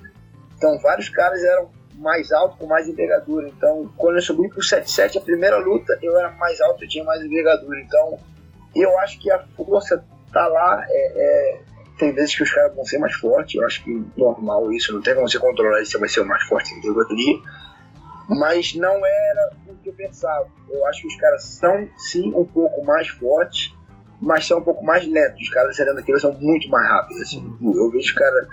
Então, 0.57 0.79
vários 0.79 1.09
caras 1.09 1.43
eram 1.43 1.71
mais 1.95 2.31
altos 2.33 2.59
com 2.59 2.67
mais 2.67 2.89
envergadura. 2.89 3.49
Então, 3.49 3.91
quando 3.97 4.17
eu 4.17 4.23
subi 4.23 4.49
pro 4.49 4.61
7-7, 4.61 5.17
a 5.17 5.21
primeira 5.21 5.59
luta, 5.59 5.99
eu 6.03 6.19
era 6.19 6.31
mais 6.33 6.61
alto, 6.61 6.85
eu 6.85 6.89
tinha 6.89 7.05
mais 7.05 7.23
envergadura. 7.23 7.81
Então, 7.81 8.19
eu 8.75 8.99
acho 9.01 9.19
que 9.19 9.31
a 9.31 9.39
força 9.57 10.05
tá 10.33 10.47
lá. 10.47 10.85
É, 10.89 11.13
é, 11.17 11.61
tem 11.99 12.13
vezes 12.13 12.35
que 12.35 12.43
os 12.43 12.53
caras 12.53 12.75
vão 12.75 12.85
ser 12.85 12.99
mais 12.99 13.15
fortes, 13.15 13.55
eu 13.55 13.67
acho 13.67 13.85
que 13.85 14.05
normal 14.17 14.73
isso, 14.73 14.93
não 14.95 15.03
tem 15.03 15.15
como 15.15 15.29
você 15.29 15.39
controlar 15.39 15.85
se 15.85 15.99
vai 15.99 16.09
ser 16.09 16.21
o 16.21 16.27
mais 16.27 16.43
forte 16.45 16.79
que 16.81 16.87
eu 16.87 16.99
ali 16.99 17.43
mas 18.31 18.75
não 18.77 19.05
era 19.05 19.51
o 19.67 19.75
que 19.77 19.89
eu 19.89 19.93
pensava. 19.93 20.47
Eu 20.69 20.87
acho 20.87 21.03
que 21.03 21.09
os 21.09 21.17
caras 21.17 21.43
são, 21.43 21.89
sim, 21.97 22.33
um 22.33 22.45
pouco 22.45 22.85
mais 22.85 23.09
fortes, 23.09 23.75
mas 24.21 24.47
são 24.47 24.59
um 24.59 24.63
pouco 24.63 24.85
mais 24.85 25.05
lentos. 25.07 25.43
Os 25.43 25.51
caras 25.51 25.75
serendo 25.75 25.99
aqueles 25.99 26.23
são 26.23 26.33
muito 26.35 26.69
mais 26.69 26.89
rápidos. 26.89 27.23
Assim. 27.23 27.59
Eu 27.61 27.91
vejo 27.91 28.07
os 28.07 28.13
caras, 28.13 28.47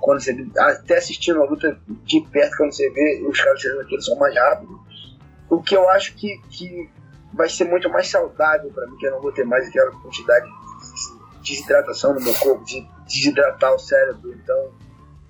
quando 0.00 0.22
você 0.22 0.46
até 0.56 0.98
assistindo 0.98 1.42
a 1.42 1.46
luta 1.46 1.76
de 2.04 2.20
perto, 2.30 2.56
quando 2.56 2.72
você 2.72 2.88
vê 2.90 3.26
os 3.26 3.40
caras 3.40 3.60
serendo 3.60 3.80
aqueles 3.80 4.04
são 4.04 4.16
mais 4.16 4.34
rápidos. 4.36 5.18
O 5.50 5.60
que 5.60 5.76
eu 5.76 5.88
acho 5.90 6.14
que, 6.14 6.40
que 6.50 6.88
vai 7.32 7.48
ser 7.48 7.64
muito 7.64 7.90
mais 7.90 8.08
saudável 8.08 8.70
para 8.70 8.86
mim, 8.86 8.96
que 8.98 9.06
eu 9.06 9.10
não 9.10 9.20
vou 9.20 9.32
ter 9.32 9.44
mais 9.44 9.66
aquela 9.68 9.90
quantidade 9.90 10.46
de 11.42 11.54
desidratação 11.54 12.14
no 12.14 12.20
meu 12.20 12.34
corpo, 12.34 12.64
de 12.64 12.88
desidratar 13.06 13.74
o 13.74 13.78
cérebro. 13.80 14.32
Então, 14.32 14.72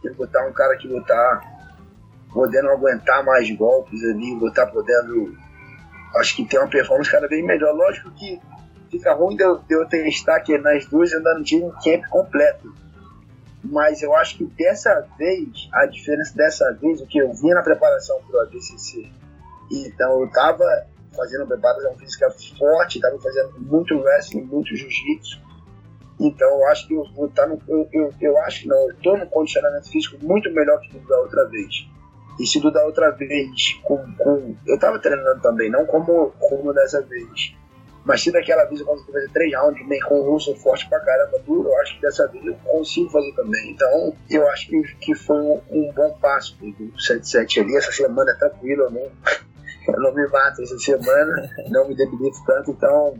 eu 0.04 0.14
botar 0.14 0.46
um 0.46 0.52
cara 0.52 0.76
que 0.76 0.86
lutar 0.86 1.53
podendo 2.34 2.68
aguentar 2.68 3.24
mais 3.24 3.48
golpes 3.56 4.02
ali, 4.02 4.34
botar 4.34 4.66
podendo. 4.66 5.38
Acho 6.16 6.36
que 6.36 6.44
tem 6.44 6.58
uma 6.58 6.68
performance 6.68 7.10
cada 7.10 7.28
vez 7.28 7.44
melhor. 7.44 7.72
Lógico 7.74 8.10
que 8.10 8.40
fica 8.90 9.14
ruim 9.14 9.36
de 9.36 9.44
eu, 9.44 9.58
de 9.58 9.74
eu 9.74 9.86
testar 9.86 10.36
aqui 10.36 10.58
nas 10.58 10.84
duas 10.86 11.12
e 11.12 11.18
não 11.20 11.42
tive 11.42 11.64
um 11.64 11.70
camp 11.70 12.04
completo. 12.10 12.74
Mas 13.62 14.02
eu 14.02 14.14
acho 14.14 14.36
que 14.36 14.44
dessa 14.44 15.06
vez, 15.16 15.68
a 15.72 15.86
diferença 15.86 16.34
dessa 16.36 16.70
vez, 16.74 17.00
o 17.00 17.06
que 17.06 17.18
eu 17.18 17.32
vi 17.32 17.48
na 17.50 17.62
preparação 17.62 18.20
para 18.28 18.36
o 18.36 18.40
ADCC, 18.42 19.10
então 19.70 20.20
eu 20.20 20.28
tava 20.30 20.64
fazendo 21.16 21.46
preparação 21.46 21.94
física 21.96 22.30
forte, 22.58 23.00
tava 23.00 23.18
fazendo 23.20 23.54
muito 23.60 23.96
wrestling, 23.96 24.42
muito 24.42 24.76
jiu-jitsu. 24.76 25.40
Então 26.20 26.48
eu 26.48 26.66
acho 26.66 26.86
que 26.86 26.94
eu 26.94 27.04
vou 27.14 27.26
estar 27.26 27.42
tá 27.42 27.48
no. 27.48 27.60
Eu, 27.66 27.88
eu, 27.92 28.14
eu 28.20 28.38
acho 28.42 28.68
não, 28.68 28.90
eu 28.90 28.96
tô 28.96 29.16
no 29.16 29.26
condicionamento 29.26 29.90
físico 29.90 30.16
muito 30.22 30.52
melhor 30.52 30.78
que 30.80 30.98
da 30.98 31.18
outra 31.20 31.48
vez. 31.48 31.88
E 32.38 32.46
se 32.46 32.60
da 32.60 32.84
outra 32.84 33.10
vez, 33.10 33.74
com, 33.84 33.96
com, 34.16 34.56
eu 34.66 34.78
tava 34.78 34.98
treinando 34.98 35.40
também, 35.40 35.70
não 35.70 35.86
como, 35.86 36.32
como 36.40 36.72
dessa 36.72 37.00
vez. 37.02 37.54
Mas 38.04 38.22
se 38.22 38.30
daquela 38.30 38.64
vez 38.64 38.80
eu 38.80 38.86
consegui 38.86 39.12
fazer 39.12 39.30
três 39.32 39.54
rounds 39.54 39.88
bem 39.88 40.00
com 40.00 40.20
o 40.20 40.32
russo 40.32 40.54
forte 40.56 40.86
pra 40.88 41.00
caramba, 41.00 41.38
duro, 41.46 41.70
eu 41.70 41.80
acho 41.80 41.94
que 41.94 42.02
dessa 42.02 42.28
vez 42.28 42.44
eu 42.44 42.54
consigo 42.56 43.08
fazer 43.08 43.32
também. 43.32 43.70
Então, 43.70 44.14
eu 44.28 44.46
acho 44.50 44.68
que, 44.68 44.82
que 45.00 45.14
foi 45.14 45.36
um, 45.36 45.60
um 45.70 45.92
bom 45.92 46.10
passo 46.20 46.56
do 46.60 46.92
7-7 46.98 47.62
ali. 47.62 47.76
Essa 47.76 47.92
semana 47.92 48.32
é 48.32 48.34
tranquilo, 48.34 48.82
eu 48.82 48.90
não, 48.90 49.10
eu 49.94 50.00
não 50.00 50.14
me 50.14 50.26
mato 50.28 50.60
essa 50.60 50.78
semana, 50.78 51.50
não 51.70 51.88
me 51.88 51.94
debilito 51.94 52.44
tanto, 52.46 52.72
então 52.72 53.14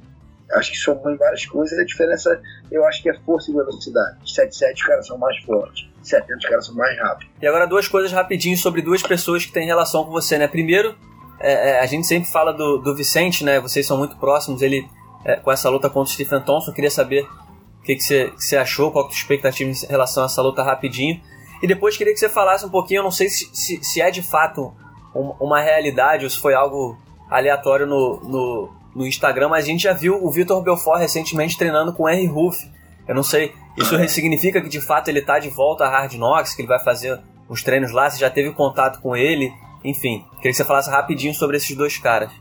acho 0.53 0.73
que 0.73 0.77
somou 0.77 1.11
em 1.11 1.17
várias 1.17 1.47
coisas. 1.47 1.79
A 1.79 1.85
diferença, 1.85 2.39
eu 2.71 2.85
acho 2.85 3.03
que 3.03 3.09
é 3.09 3.15
força 3.21 3.51
e 3.51 3.55
velocidade. 3.55 4.19
7-7 4.27 4.75
os 4.75 4.83
caras 4.83 5.07
são 5.07 5.17
mais 5.17 5.39
fortes, 5.45 5.89
70 6.09 6.39
os 6.39 6.45
caras 6.45 6.67
são 6.67 6.75
mais 6.75 6.99
rápidos. 6.99 7.33
E 7.41 7.47
agora 7.47 7.67
duas 7.67 7.89
coisas 7.89 8.13
rapidinho 8.13 8.57
sobre 8.57 8.83
duas 8.83 9.03
pessoas 9.03 9.45
que 9.45 9.53
têm 9.53 9.67
relação 9.67 10.05
com 10.05 10.11
você, 10.11 10.39
né? 10.39 10.47
Primeiro, 10.47 10.95
é, 11.41 11.71
é, 11.71 11.81
a 11.81 11.87
gente 11.87 12.07
sempre 12.07 12.31
fala 12.31 12.53
do, 12.53 12.79
do 12.79 12.95
Vicente, 12.95 13.45
né? 13.45 13.61
Vocês 13.61 13.87
são 13.87 13.97
muito 13.97 14.17
próximos, 14.17 14.63
ele 14.63 14.89
é, 15.25 15.37
com 15.37 15.51
essa 15.51 15.69
luta 15.69 15.89
contra 15.89 16.11
o 16.11 16.15
Stephen 16.15 16.41
Thompson. 16.41 16.73
Queria 16.73 16.91
saber 16.91 17.23
o 17.23 17.83
que, 17.83 17.99
você, 17.99 18.57
achou, 18.57 18.91
qual 18.91 19.07
é 19.07 19.09
a 19.09 19.13
expectativa 19.13 19.71
em 19.71 19.87
relação 19.89 20.23
a 20.23 20.27
essa 20.27 20.43
luta 20.43 20.63
rapidinho. 20.63 21.21
E 21.63 21.67
depois 21.67 21.97
queria 21.97 22.13
que 22.13 22.19
você 22.19 22.29
falasse 22.29 22.65
um 22.65 22.71
pouquinho, 22.71 22.99
eu 22.99 23.05
não 23.05 23.11
sei 23.11 23.29
se, 23.29 23.49
se, 23.53 23.83
se 23.83 24.01
é 24.01 24.11
de 24.11 24.23
fato 24.23 24.73
uma 25.15 25.61
realidade 25.61 26.25
ou 26.25 26.31
se 26.31 26.39
foi 26.39 26.55
algo 26.55 26.99
aleatório 27.31 27.87
no, 27.87 28.21
no, 28.23 28.71
no 28.95 29.07
Instagram, 29.07 29.49
mas 29.49 29.65
a 29.65 29.69
gente 29.69 29.83
já 29.83 29.93
viu 29.93 30.23
o 30.23 30.31
Vitor 30.31 30.63
Belfort 30.63 30.99
recentemente 30.99 31.57
treinando 31.57 31.93
com 31.93 32.05
o 32.05 32.09
Henry 32.09 32.27
Ruff. 32.27 32.71
Eu 33.07 33.15
não 33.15 33.23
sei, 33.23 33.53
isso 33.77 33.97
significa 34.09 34.61
que 34.61 34.69
de 34.69 34.81
fato 34.81 35.09
ele 35.09 35.19
está 35.19 35.39
de 35.39 35.51
volta 35.51 35.85
a 35.85 35.89
Hard 35.89 36.15
Knocks, 36.15 36.55
que 36.55 36.63
ele 36.63 36.69
vai 36.69 36.83
fazer 36.83 37.21
os 37.49 37.63
treinos 37.63 37.93
lá, 37.93 38.09
você 38.09 38.19
já 38.19 38.31
teve 38.31 38.53
contato 38.53 39.01
com 39.01 39.17
ele, 39.17 39.53
enfim. 39.85 40.25
Queria 40.37 40.51
que 40.51 40.55
você 40.55 40.65
falasse 40.65 40.91
rapidinho 40.91 41.35
sobre 41.35 41.57
esses 41.57 41.77
dois 41.77 41.99
caras. 41.99 42.33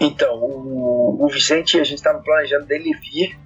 Então, 0.00 0.36
o, 0.36 1.24
o 1.24 1.28
Vicente, 1.28 1.78
a 1.78 1.84
gente 1.84 1.98
estava 1.98 2.20
planejando 2.20 2.66
dele 2.66 2.92
vir, 2.94 3.38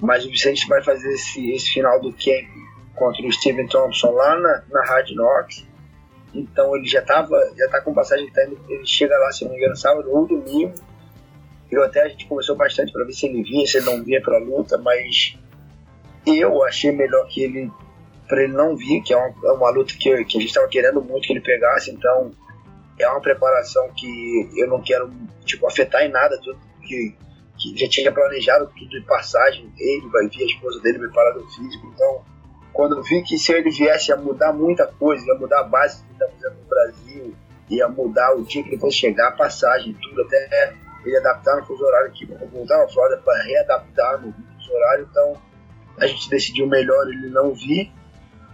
mas 0.00 0.24
o 0.24 0.30
Vicente 0.30 0.66
vai 0.68 0.82
fazer 0.82 1.12
esse, 1.12 1.50
esse 1.50 1.70
final 1.70 2.00
do 2.00 2.12
camp 2.12 2.48
contra 2.94 3.26
o 3.26 3.32
Steven 3.32 3.66
Thompson 3.66 4.10
lá 4.10 4.38
na, 4.38 4.62
na 4.70 4.84
Hard 4.84 5.10
Knocks. 5.10 5.66
Então 6.32 6.74
ele 6.76 6.86
já 6.86 7.00
tava, 7.02 7.36
já 7.56 7.68
tá 7.68 7.80
com 7.80 7.94
passagem, 7.94 8.28
tá 8.30 8.42
ele 8.42 8.86
chega 8.86 9.16
lá, 9.18 9.30
se 9.30 9.44
não 9.44 9.52
me 9.52 9.58
engano, 9.58 9.76
sábado 9.76 10.08
ou 10.10 10.26
domingo. 10.26 10.74
Eu 11.70 11.82
até 11.82 12.02
a 12.02 12.08
gente 12.08 12.26
conversou 12.26 12.56
bastante 12.56 12.92
para 12.92 13.04
ver 13.04 13.12
se 13.12 13.26
ele 13.26 13.42
vinha, 13.42 13.66
se 13.66 13.78
ele 13.78 13.86
não 13.86 14.02
vinha 14.02 14.20
pra 14.20 14.38
luta, 14.38 14.76
mas 14.78 15.38
eu 16.26 16.62
achei 16.64 16.92
melhor 16.92 17.26
que 17.28 17.42
ele 17.42 17.70
para 18.26 18.42
ele 18.42 18.54
não 18.54 18.74
vir, 18.74 19.02
que 19.02 19.12
é 19.12 19.16
uma, 19.16 19.34
é 19.44 19.52
uma 19.52 19.70
luta 19.70 19.92
que, 19.92 20.24
que 20.24 20.38
a 20.38 20.40
gente 20.40 20.46
estava 20.46 20.66
querendo 20.66 21.02
muito 21.02 21.26
que 21.26 21.32
ele 21.34 21.42
pegasse, 21.42 21.90
então 21.90 22.30
é 22.98 23.06
uma 23.08 23.20
preparação 23.20 23.90
que 23.94 24.50
eu 24.56 24.66
não 24.66 24.80
quero 24.80 25.10
tipo 25.44 25.66
afetar 25.66 26.02
em 26.02 26.08
nada 26.08 26.40
tudo 26.42 26.58
que, 26.80 27.14
que 27.58 27.76
já 27.76 27.88
tinha 27.88 28.12
planejado 28.12 28.70
tudo 28.74 28.88
de 28.88 29.02
passagem 29.02 29.70
ele 29.78 30.08
vai 30.08 30.26
vir 30.28 30.42
a 30.42 30.46
esposa 30.46 30.80
dele 30.80 31.00
preparador 31.00 31.44
físico 31.50 31.92
então 31.92 32.24
quando 32.74 32.96
eu 32.96 33.02
vi 33.04 33.22
que 33.22 33.38
se 33.38 33.52
ele 33.52 33.70
viesse 33.70 34.12
a 34.12 34.16
mudar 34.16 34.52
muita 34.52 34.84
coisa, 34.84 35.24
ia 35.24 35.34
mudar 35.36 35.60
a 35.60 35.62
base 35.62 36.02
que 36.04 36.12
está 36.12 36.26
fazendo 36.26 36.60
no 36.60 36.68
Brasil, 36.68 37.34
ia 37.70 37.88
mudar 37.88 38.34
o 38.34 38.42
dia 38.42 38.64
que 38.64 38.70
ele 38.70 38.78
fosse 38.78 38.96
chegar, 38.96 39.28
a 39.28 39.32
passagem, 39.32 39.94
tudo, 39.94 40.22
até 40.22 40.74
ele 41.06 41.16
adaptar 41.16 41.56
no 41.56 41.64
fuso 41.64 41.84
horário 41.84 42.08
aqui, 42.08 42.26
voltar 42.52 42.78
na 42.78 42.88
Flórida 42.88 43.22
para 43.24 43.42
readaptar 43.44 44.20
no 44.20 44.32
fuso 44.32 44.72
horário, 44.74 45.08
então 45.08 45.40
a 45.98 46.06
gente 46.06 46.28
decidiu 46.28 46.66
melhor 46.66 47.08
ele 47.08 47.28
não 47.30 47.54
vir. 47.54 47.90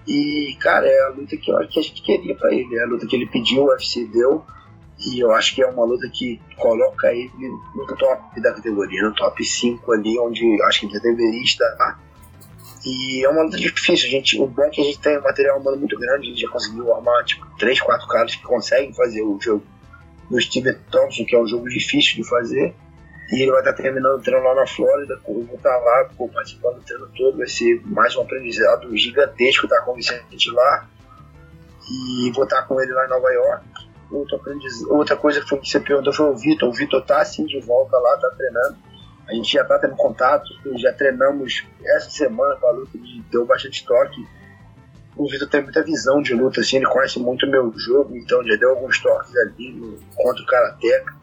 E, 0.07 0.57
cara, 0.61 0.87
é 0.87 1.03
a 1.07 1.09
luta 1.09 1.37
que 1.37 1.51
eu 1.51 1.59
acho 1.59 1.69
que 1.69 1.81
a 1.81 1.83
gente 1.83 2.03
queria 2.03 2.35
para 2.35 2.53
ele, 2.53 2.75
é 2.75 2.83
a 2.83 2.87
luta 2.87 3.07
que 3.07 3.15
ele 3.15 3.27
pediu, 3.27 3.63
o 3.63 3.69
UFC 3.69 4.07
deu, 4.07 4.45
e 5.07 5.21
eu 5.21 5.31
acho 5.33 5.55
que 5.55 5.63
é 5.63 5.67
uma 5.67 5.85
luta 5.85 6.09
que 6.13 6.41
coloca 6.57 7.13
ele 7.13 7.31
no 7.75 7.87
top 7.97 8.41
da 8.41 8.53
categoria, 8.53 9.03
no 9.03 9.15
top 9.15 9.45
5 9.45 9.93
ali, 9.93 10.19
onde 10.19 10.61
acho 10.63 10.81
que 10.81 10.87
ele 10.87 11.01
deveria 11.01 11.43
estar 11.43 11.99
e 12.85 13.25
é 13.25 13.29
uma 13.29 13.43
luta 13.43 13.59
difícil, 13.59 14.09
gente. 14.09 14.41
O 14.41 14.47
bom 14.47 14.63
é 14.63 14.71
que 14.71 14.81
a 14.81 14.85
gente 14.85 14.99
tem 14.99 15.21
material 15.21 15.59
humano 15.59 15.77
muito 15.77 15.99
grande, 15.99 16.27
a 16.27 16.31
gente 16.31 16.41
já 16.41 16.49
conseguiu 16.49 16.95
armar 16.95 17.25
tipo, 17.25 17.47
3, 17.59 17.81
4 17.81 18.09
caras 18.09 18.35
que 18.35 18.43
conseguem 18.43 18.93
fazer 18.95 19.23
o 19.23 19.39
jogo 19.41 19.65
do 20.31 20.41
Steven 20.41 20.77
Thompson, 20.91 21.25
que 21.25 21.37
é 21.37 21.41
um 21.41 21.47
jogo 21.47 21.69
difícil 21.69 22.17
de 22.17 22.29
fazer. 22.29 22.75
E 23.33 23.43
ele 23.43 23.51
vai 23.51 23.61
estar 23.61 23.73
terminando 23.75 24.19
o 24.19 24.23
treino 24.23 24.43
lá 24.43 24.55
na 24.55 24.67
Flórida. 24.67 25.19
Eu 25.27 25.45
vou 25.45 25.57
estar 25.57 25.77
lá 25.77 26.09
pô, 26.17 26.29
participando 26.29 26.77
do 26.77 26.83
treino 26.83 27.09
todo. 27.17 27.39
Vai 27.39 27.47
ser 27.47 27.81
mais 27.87 28.17
um 28.17 28.23
aprendizado 28.23 28.97
gigantesco 28.97 29.67
estar 29.67 29.83
com 29.83 29.93
o 29.93 29.95
Vicente 29.95 30.51
lá. 30.51 30.89
E 31.89 32.31
vou 32.33 32.45
estar 32.45 32.63
com 32.63 32.81
ele 32.81 32.93
lá 32.93 33.07
em 33.07 33.11
Nova 33.11 33.31
York. 33.31 33.65
Outra, 34.11 34.41
outra 34.89 35.17
coisa 35.17 35.41
que, 35.41 35.49
foi, 35.49 35.59
que 35.59 35.69
você 35.69 35.79
perguntou 35.79 36.13
foi 36.13 36.27
o 36.27 36.37
Vitor. 36.37 36.69
O 36.69 36.73
Vitor 36.73 37.05
tá 37.05 37.21
assim 37.21 37.47
de 37.47 37.61
volta 37.61 37.97
lá, 37.97 38.17
tá 38.17 38.31
treinando 38.37 38.77
a 39.31 39.35
gente 39.35 39.53
já 39.53 39.63
está 39.63 39.79
tendo 39.79 39.95
contato, 39.95 40.51
já 40.77 40.93
treinamos 40.93 41.65
essa 41.85 42.11
semana 42.11 42.57
com 42.57 42.67
a 42.67 42.73
luta, 42.73 42.99
de, 42.99 43.23
deu 43.31 43.47
bastante 43.47 43.87
toque. 43.87 44.27
O 45.17 45.29
Vitor 45.31 45.49
tem 45.49 45.63
muita 45.63 45.85
visão 45.85 46.21
de 46.21 46.35
luta, 46.35 46.61
assim, 46.61 46.77
ele 46.79 46.87
conhece 46.87 47.21
muito 47.21 47.47
o 47.47 47.51
meu 47.51 47.73
jogo, 47.77 48.17
então 48.17 48.45
já 48.45 48.57
deu 48.57 48.71
alguns 48.71 48.99
toques 49.01 49.33
ali 49.37 49.99
contra 50.17 50.43
o 50.43 50.47
Karateka. 50.47 51.20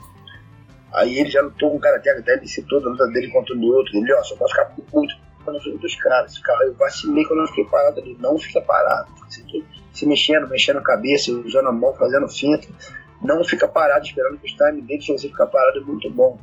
Aí 0.93 1.19
ele 1.19 1.29
já 1.29 1.41
lutou 1.41 1.71
com 1.71 1.77
o 1.77 1.79
Karateka, 1.79 2.19
até 2.19 2.33
ele 2.35 2.47
citou 2.47 2.79
a 2.79 2.89
luta 2.89 3.07
dele 3.07 3.29
contra 3.29 3.55
o 3.55 3.61
outro. 3.61 3.95
Ele, 3.97 4.13
ó, 4.13 4.23
só 4.23 4.35
pode 4.35 4.51
ficar 4.51 4.73
muito 4.93 5.15
quando 5.43 5.61
fui 5.61 5.77
dos 5.77 5.95
caras. 5.95 6.41
Eu 6.61 6.73
vacilei 6.75 7.25
quando 7.25 7.41
eu 7.41 7.47
fiquei 7.47 7.65
parado 7.65 7.99
ali, 7.99 8.17
não 8.19 8.37
fica 8.37 8.61
parado. 8.61 9.09
Se 9.93 10.05
mexendo, 10.05 10.47
mexendo 10.47 10.77
a 10.77 10.81
cabeça, 10.81 11.31
usando 11.31 11.67
a 11.67 11.71
mão, 11.71 11.93
fazendo 11.93 12.27
finta. 12.27 12.67
Não 13.21 13.43
fica 13.43 13.67
parado 13.67 14.05
esperando 14.05 14.37
que 14.37 14.45
os 14.45 14.53
time 14.53 14.81
dele, 14.81 15.01
se 15.01 15.11
você 15.11 15.27
ficar 15.27 15.47
parado, 15.47 15.79
é 15.79 15.81
muito 15.81 16.09
bom. 16.09 16.37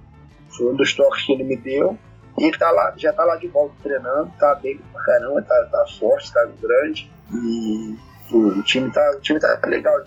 Foi 0.49 0.73
um 0.73 0.77
dos 0.77 0.95
toques 0.95 1.25
que 1.25 1.33
ele 1.33 1.45
me 1.45 1.57
deu. 1.57 1.99
E 2.39 2.45
ele 2.45 2.59
tá 2.59 2.71
lá, 2.71 2.93
já 2.97 3.13
tá 3.13 3.25
lá 3.25 3.37
de 3.37 3.47
volta 3.47 3.75
treinando, 3.83 4.33
tá 4.39 4.57
bem 4.57 4.77
pra 4.93 5.03
caramba, 5.05 5.41
tá, 5.43 5.69
tá 5.71 5.87
forte, 5.99 6.33
tá 6.33 6.45
grande. 6.61 7.09
E 7.33 7.97
o 8.33 8.63
time 8.63 8.91
tá, 8.91 9.09
o 9.17 9.21
time 9.21 9.39
tá 9.39 9.61
legal. 9.67 10.03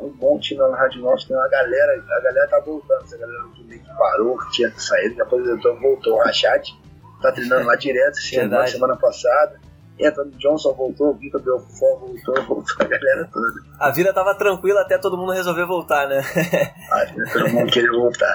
Um 0.00 0.10
bom 0.10 0.38
time 0.38 0.60
lá 0.60 0.70
na 0.70 0.78
Rádio 0.78 1.02
Norte, 1.02 1.28
tem 1.28 1.36
uma 1.36 1.48
galera, 1.48 1.92
a 1.92 2.20
galera 2.20 2.48
tá 2.48 2.60
voltando, 2.60 3.02
essa 3.02 3.18
galera 3.18 3.42
do 3.42 3.64
meio 3.64 3.80
que 3.80 3.96
parou, 3.96 4.38
que 4.38 4.50
tinha 4.52 4.72
saído, 4.76 5.14
que 5.14 5.22
aposentou, 5.22 5.78
voltou. 5.78 6.14
O 6.14 6.18
Rachat 6.24 6.74
tá 7.20 7.30
treinando 7.32 7.66
lá 7.66 7.76
direto, 7.76 8.16
semana, 8.16 8.66
semana 8.66 8.96
passada. 8.96 9.60
Anthony 10.02 10.32
Johnson 10.38 10.72
voltou, 10.72 11.10
o 11.10 11.14
Vitor 11.14 11.42
Belfort 11.42 12.00
voltou, 12.00 12.34
voltou 12.46 12.76
a 12.78 12.84
galera 12.84 13.28
toda. 13.30 13.46
A 13.78 13.90
vida 13.90 14.12
tava 14.12 14.34
tranquila 14.34 14.80
até 14.80 14.96
todo 14.96 15.16
mundo 15.16 15.32
resolver 15.32 15.66
voltar, 15.66 16.08
né? 16.08 16.22
ah, 16.90 17.06
todo 17.32 17.48
mundo 17.50 17.70
queria 17.70 17.92
voltar. 17.92 18.34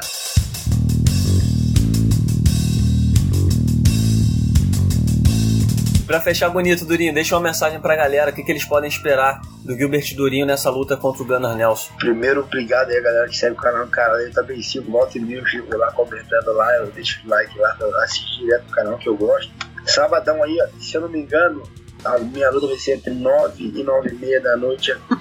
Pra 6.06 6.22
fechar 6.22 6.50
bonito, 6.50 6.86
Durinho, 6.86 7.14
deixa 7.14 7.36
uma 7.36 7.42
mensagem 7.42 7.80
pra 7.80 7.96
galera, 7.96 8.30
o 8.30 8.34
que, 8.34 8.44
que 8.44 8.52
eles 8.52 8.64
podem 8.64 8.88
esperar 8.88 9.42
do 9.64 9.76
Gilbert 9.76 10.16
Durinho 10.16 10.46
nessa 10.46 10.70
luta 10.70 10.96
contra 10.96 11.24
o 11.24 11.26
Gunnar 11.26 11.56
Nelson. 11.56 11.92
Primeiro, 11.98 12.42
obrigado 12.42 12.92
aí 12.92 13.02
galera 13.02 13.28
que 13.28 13.36
segue 13.36 13.54
o 13.54 13.60
canal, 13.60 13.88
cara, 13.88 14.22
ele 14.22 14.32
tá 14.32 14.44
bem 14.44 14.62
cinco, 14.62 14.92
volta 14.92 15.18
e 15.18 15.22
meia, 15.22 15.40
eu 15.40 15.46
fico 15.46 15.76
lá 15.76 15.92
comentando 15.92 16.54
lá, 16.54 16.72
eu 16.78 16.88
deixo 16.92 17.26
o 17.26 17.30
like 17.30 17.58
lá, 17.58 17.76
eu 17.80 18.00
assisto 18.02 18.38
direto 18.38 18.66
no 18.68 18.72
canal 18.72 18.98
que 19.00 19.10
eu 19.10 19.18
gosto. 19.18 19.52
Sabadão 19.88 20.44
aí, 20.44 20.56
se 20.80 20.96
eu 20.96 21.02
não 21.02 21.10
me 21.10 21.20
engano, 21.20 21.64
a 22.04 22.20
minha 22.20 22.52
luta 22.52 22.68
vai 22.68 22.78
ser 22.78 22.94
entre 22.94 23.12
9 23.12 23.64
e 23.64 23.84
9 23.84 24.10
e 24.10 24.14
meia 24.14 24.40
da 24.40 24.56
noite 24.56 24.92
aqui. 24.92 25.16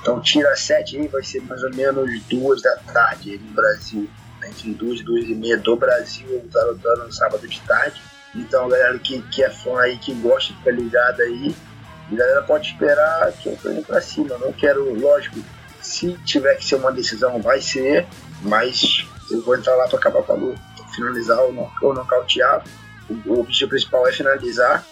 Então 0.00 0.20
tira 0.20 0.54
sete 0.56 0.98
aí, 0.98 1.08
vai 1.08 1.22
ser 1.22 1.42
mais 1.42 1.62
ou 1.62 1.74
menos 1.74 2.22
duas 2.24 2.62
da 2.62 2.76
tarde 2.92 3.32
aí 3.32 3.38
no 3.38 3.52
Brasil. 3.52 4.08
Entre 4.46 4.72
duas 4.72 5.00
e 5.00 5.02
duas 5.02 5.24
e 5.24 5.34
meia 5.34 5.58
do 5.58 5.76
Brasil, 5.76 6.26
eu 6.28 6.38
vou 6.38 6.46
estar 6.46 6.62
lutando 6.64 7.04
no 7.04 7.12
sábado 7.12 7.46
de 7.46 7.60
tarde. 7.60 8.00
Então, 8.34 8.68
galera 8.68 8.98
que, 8.98 9.20
que 9.22 9.42
é 9.42 9.50
fã 9.50 9.80
aí, 9.80 9.98
que 9.98 10.14
gosta, 10.14 10.54
fica 10.54 10.70
ligado 10.70 11.20
aí. 11.20 11.54
A 12.10 12.14
galera 12.14 12.42
pode 12.42 12.68
esperar 12.68 13.32
que 13.32 13.48
eu 13.48 13.56
tô 13.56 13.70
indo 13.70 13.82
pra 13.82 14.00
cima. 14.00 14.38
Não 14.38 14.52
quero, 14.52 14.94
lógico, 14.98 15.40
se 15.80 16.12
tiver 16.24 16.54
que 16.56 16.64
ser 16.64 16.76
uma 16.76 16.92
decisão, 16.92 17.40
vai 17.40 17.60
ser, 17.60 18.06
mas 18.42 19.06
eu 19.30 19.42
vou 19.42 19.56
entrar 19.56 19.74
lá 19.76 19.88
para 19.88 19.98
acabar 19.98 20.22
com 20.22 20.32
a 20.32 20.36
luta, 20.36 20.60
finalizar 20.94 21.38
ou, 21.38 21.72
ou 21.82 21.94
nocautear. 21.94 22.62
O, 23.08 23.32
o 23.32 23.40
objetivo 23.40 23.70
principal 23.70 24.06
é 24.06 24.12
finalizar, 24.12 24.84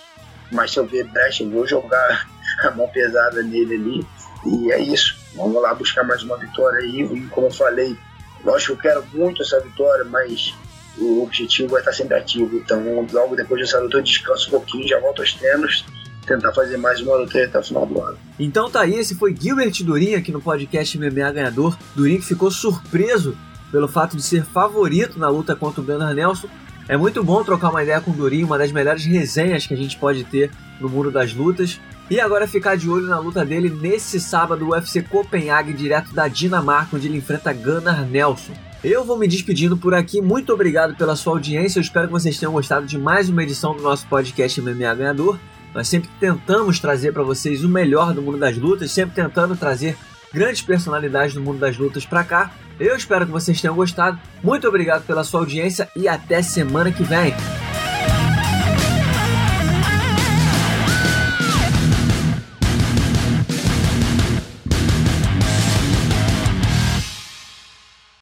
mas 0.50 0.72
se 0.72 0.78
eu 0.78 0.86
ver 0.86 1.04
brecha, 1.04 1.44
eu 1.44 1.50
vou 1.50 1.66
jogar 1.66 2.28
a 2.62 2.70
mão 2.72 2.88
pesada 2.88 3.42
nele 3.42 3.74
ali. 3.74 4.06
E 4.46 4.72
é 4.72 4.80
isso. 4.80 5.16
Vamos 5.34 5.60
lá 5.60 5.74
buscar 5.74 6.04
mais 6.04 6.22
uma 6.22 6.36
vitória 6.36 6.80
aí. 6.80 7.02
E 7.02 7.26
como 7.28 7.48
eu 7.48 7.52
falei, 7.52 7.96
lógico 8.44 8.76
que 8.76 8.88
eu 8.88 8.92
quero 8.92 9.06
muito 9.12 9.42
essa 9.42 9.60
vitória, 9.60 10.04
mas 10.04 10.54
o 11.00 11.22
objetivo 11.22 11.76
é 11.76 11.80
estar 11.80 11.92
sempre 11.92 12.16
ativo. 12.16 12.56
Então, 12.56 13.06
logo 13.12 13.36
depois 13.36 13.60
dessa 13.60 13.78
luta, 13.80 13.98
eu 13.98 14.02
descanso 14.02 14.48
um 14.48 14.50
pouquinho, 14.50 14.88
já 14.88 14.98
volto 15.00 15.20
aos 15.20 15.32
treinos 15.34 15.84
tentar 16.28 16.52
fazer 16.52 16.76
mais 16.76 17.00
uma 17.00 17.16
luta 17.16 17.42
até 17.42 17.58
o 17.58 17.62
final 17.62 17.86
do 17.86 18.00
ano. 18.02 18.18
Então 18.38 18.70
tá 18.70 18.82
aí, 18.82 18.94
esse 18.94 19.14
foi 19.14 19.34
Gilbert 19.34 19.72
Durin 19.82 20.14
aqui 20.14 20.30
no 20.30 20.42
podcast 20.42 20.98
MMA 20.98 21.32
Ganhador. 21.32 21.76
Durin 21.96 22.18
que 22.18 22.26
ficou 22.26 22.50
surpreso 22.50 23.36
pelo 23.72 23.88
fato 23.88 24.16
de 24.16 24.22
ser 24.22 24.44
favorito 24.44 25.18
na 25.18 25.28
luta 25.28 25.56
contra 25.56 25.80
o 25.80 25.84
Gunnar 25.84 26.14
Nelson. 26.14 26.48
É 26.86 26.96
muito 26.96 27.24
bom 27.24 27.42
trocar 27.42 27.70
uma 27.70 27.82
ideia 27.82 28.00
com 28.00 28.10
o 28.10 28.14
Durin, 28.14 28.44
uma 28.44 28.58
das 28.58 28.70
melhores 28.70 29.04
resenhas 29.04 29.66
que 29.66 29.74
a 29.74 29.76
gente 29.76 29.96
pode 29.96 30.24
ter 30.24 30.50
no 30.80 30.88
mundo 30.88 31.10
das 31.10 31.32
lutas. 31.32 31.80
E 32.10 32.20
agora 32.20 32.46
ficar 32.46 32.76
de 32.76 32.88
olho 32.88 33.06
na 33.06 33.18
luta 33.18 33.44
dele 33.44 33.68
nesse 33.68 34.18
sábado, 34.18 34.70
UFC 34.70 35.02
Copenhague, 35.02 35.74
direto 35.74 36.14
da 36.14 36.28
Dinamarca, 36.28 36.96
onde 36.96 37.06
ele 37.06 37.18
enfrenta 37.18 37.52
Gunnar 37.52 38.06
Nelson. 38.06 38.54
Eu 38.82 39.04
vou 39.04 39.18
me 39.18 39.26
despedindo 39.26 39.76
por 39.76 39.92
aqui. 39.92 40.20
Muito 40.20 40.52
obrigado 40.52 40.94
pela 40.94 41.16
sua 41.16 41.32
audiência. 41.32 41.78
Eu 41.78 41.82
espero 41.82 42.06
que 42.06 42.12
vocês 42.12 42.38
tenham 42.38 42.52
gostado 42.52 42.86
de 42.86 42.96
mais 42.96 43.28
uma 43.28 43.42
edição 43.42 43.74
do 43.74 43.82
nosso 43.82 44.06
podcast 44.06 44.60
MMA 44.60 44.94
Ganhador. 44.94 45.38
Nós 45.74 45.88
sempre 45.88 46.08
tentamos 46.20 46.78
trazer 46.78 47.12
para 47.12 47.24
vocês 47.24 47.64
o 47.64 47.68
melhor 47.68 48.14
do 48.14 48.22
mundo 48.22 48.38
das 48.38 48.56
lutas, 48.56 48.90
sempre 48.92 49.14
tentando 49.14 49.56
trazer 49.56 49.96
grandes 50.32 50.62
personalidades 50.62 51.34
do 51.34 51.40
mundo 51.40 51.58
das 51.58 51.76
lutas 51.76 52.06
para 52.06 52.22
cá. 52.22 52.52
Eu 52.78 52.96
espero 52.96 53.26
que 53.26 53.32
vocês 53.32 53.60
tenham 53.60 53.74
gostado. 53.74 54.18
Muito 54.42 54.68
obrigado 54.68 55.04
pela 55.04 55.24
sua 55.24 55.40
audiência 55.40 55.88
e 55.96 56.06
até 56.06 56.40
semana 56.40 56.92
que 56.92 57.02
vem. 57.02 57.34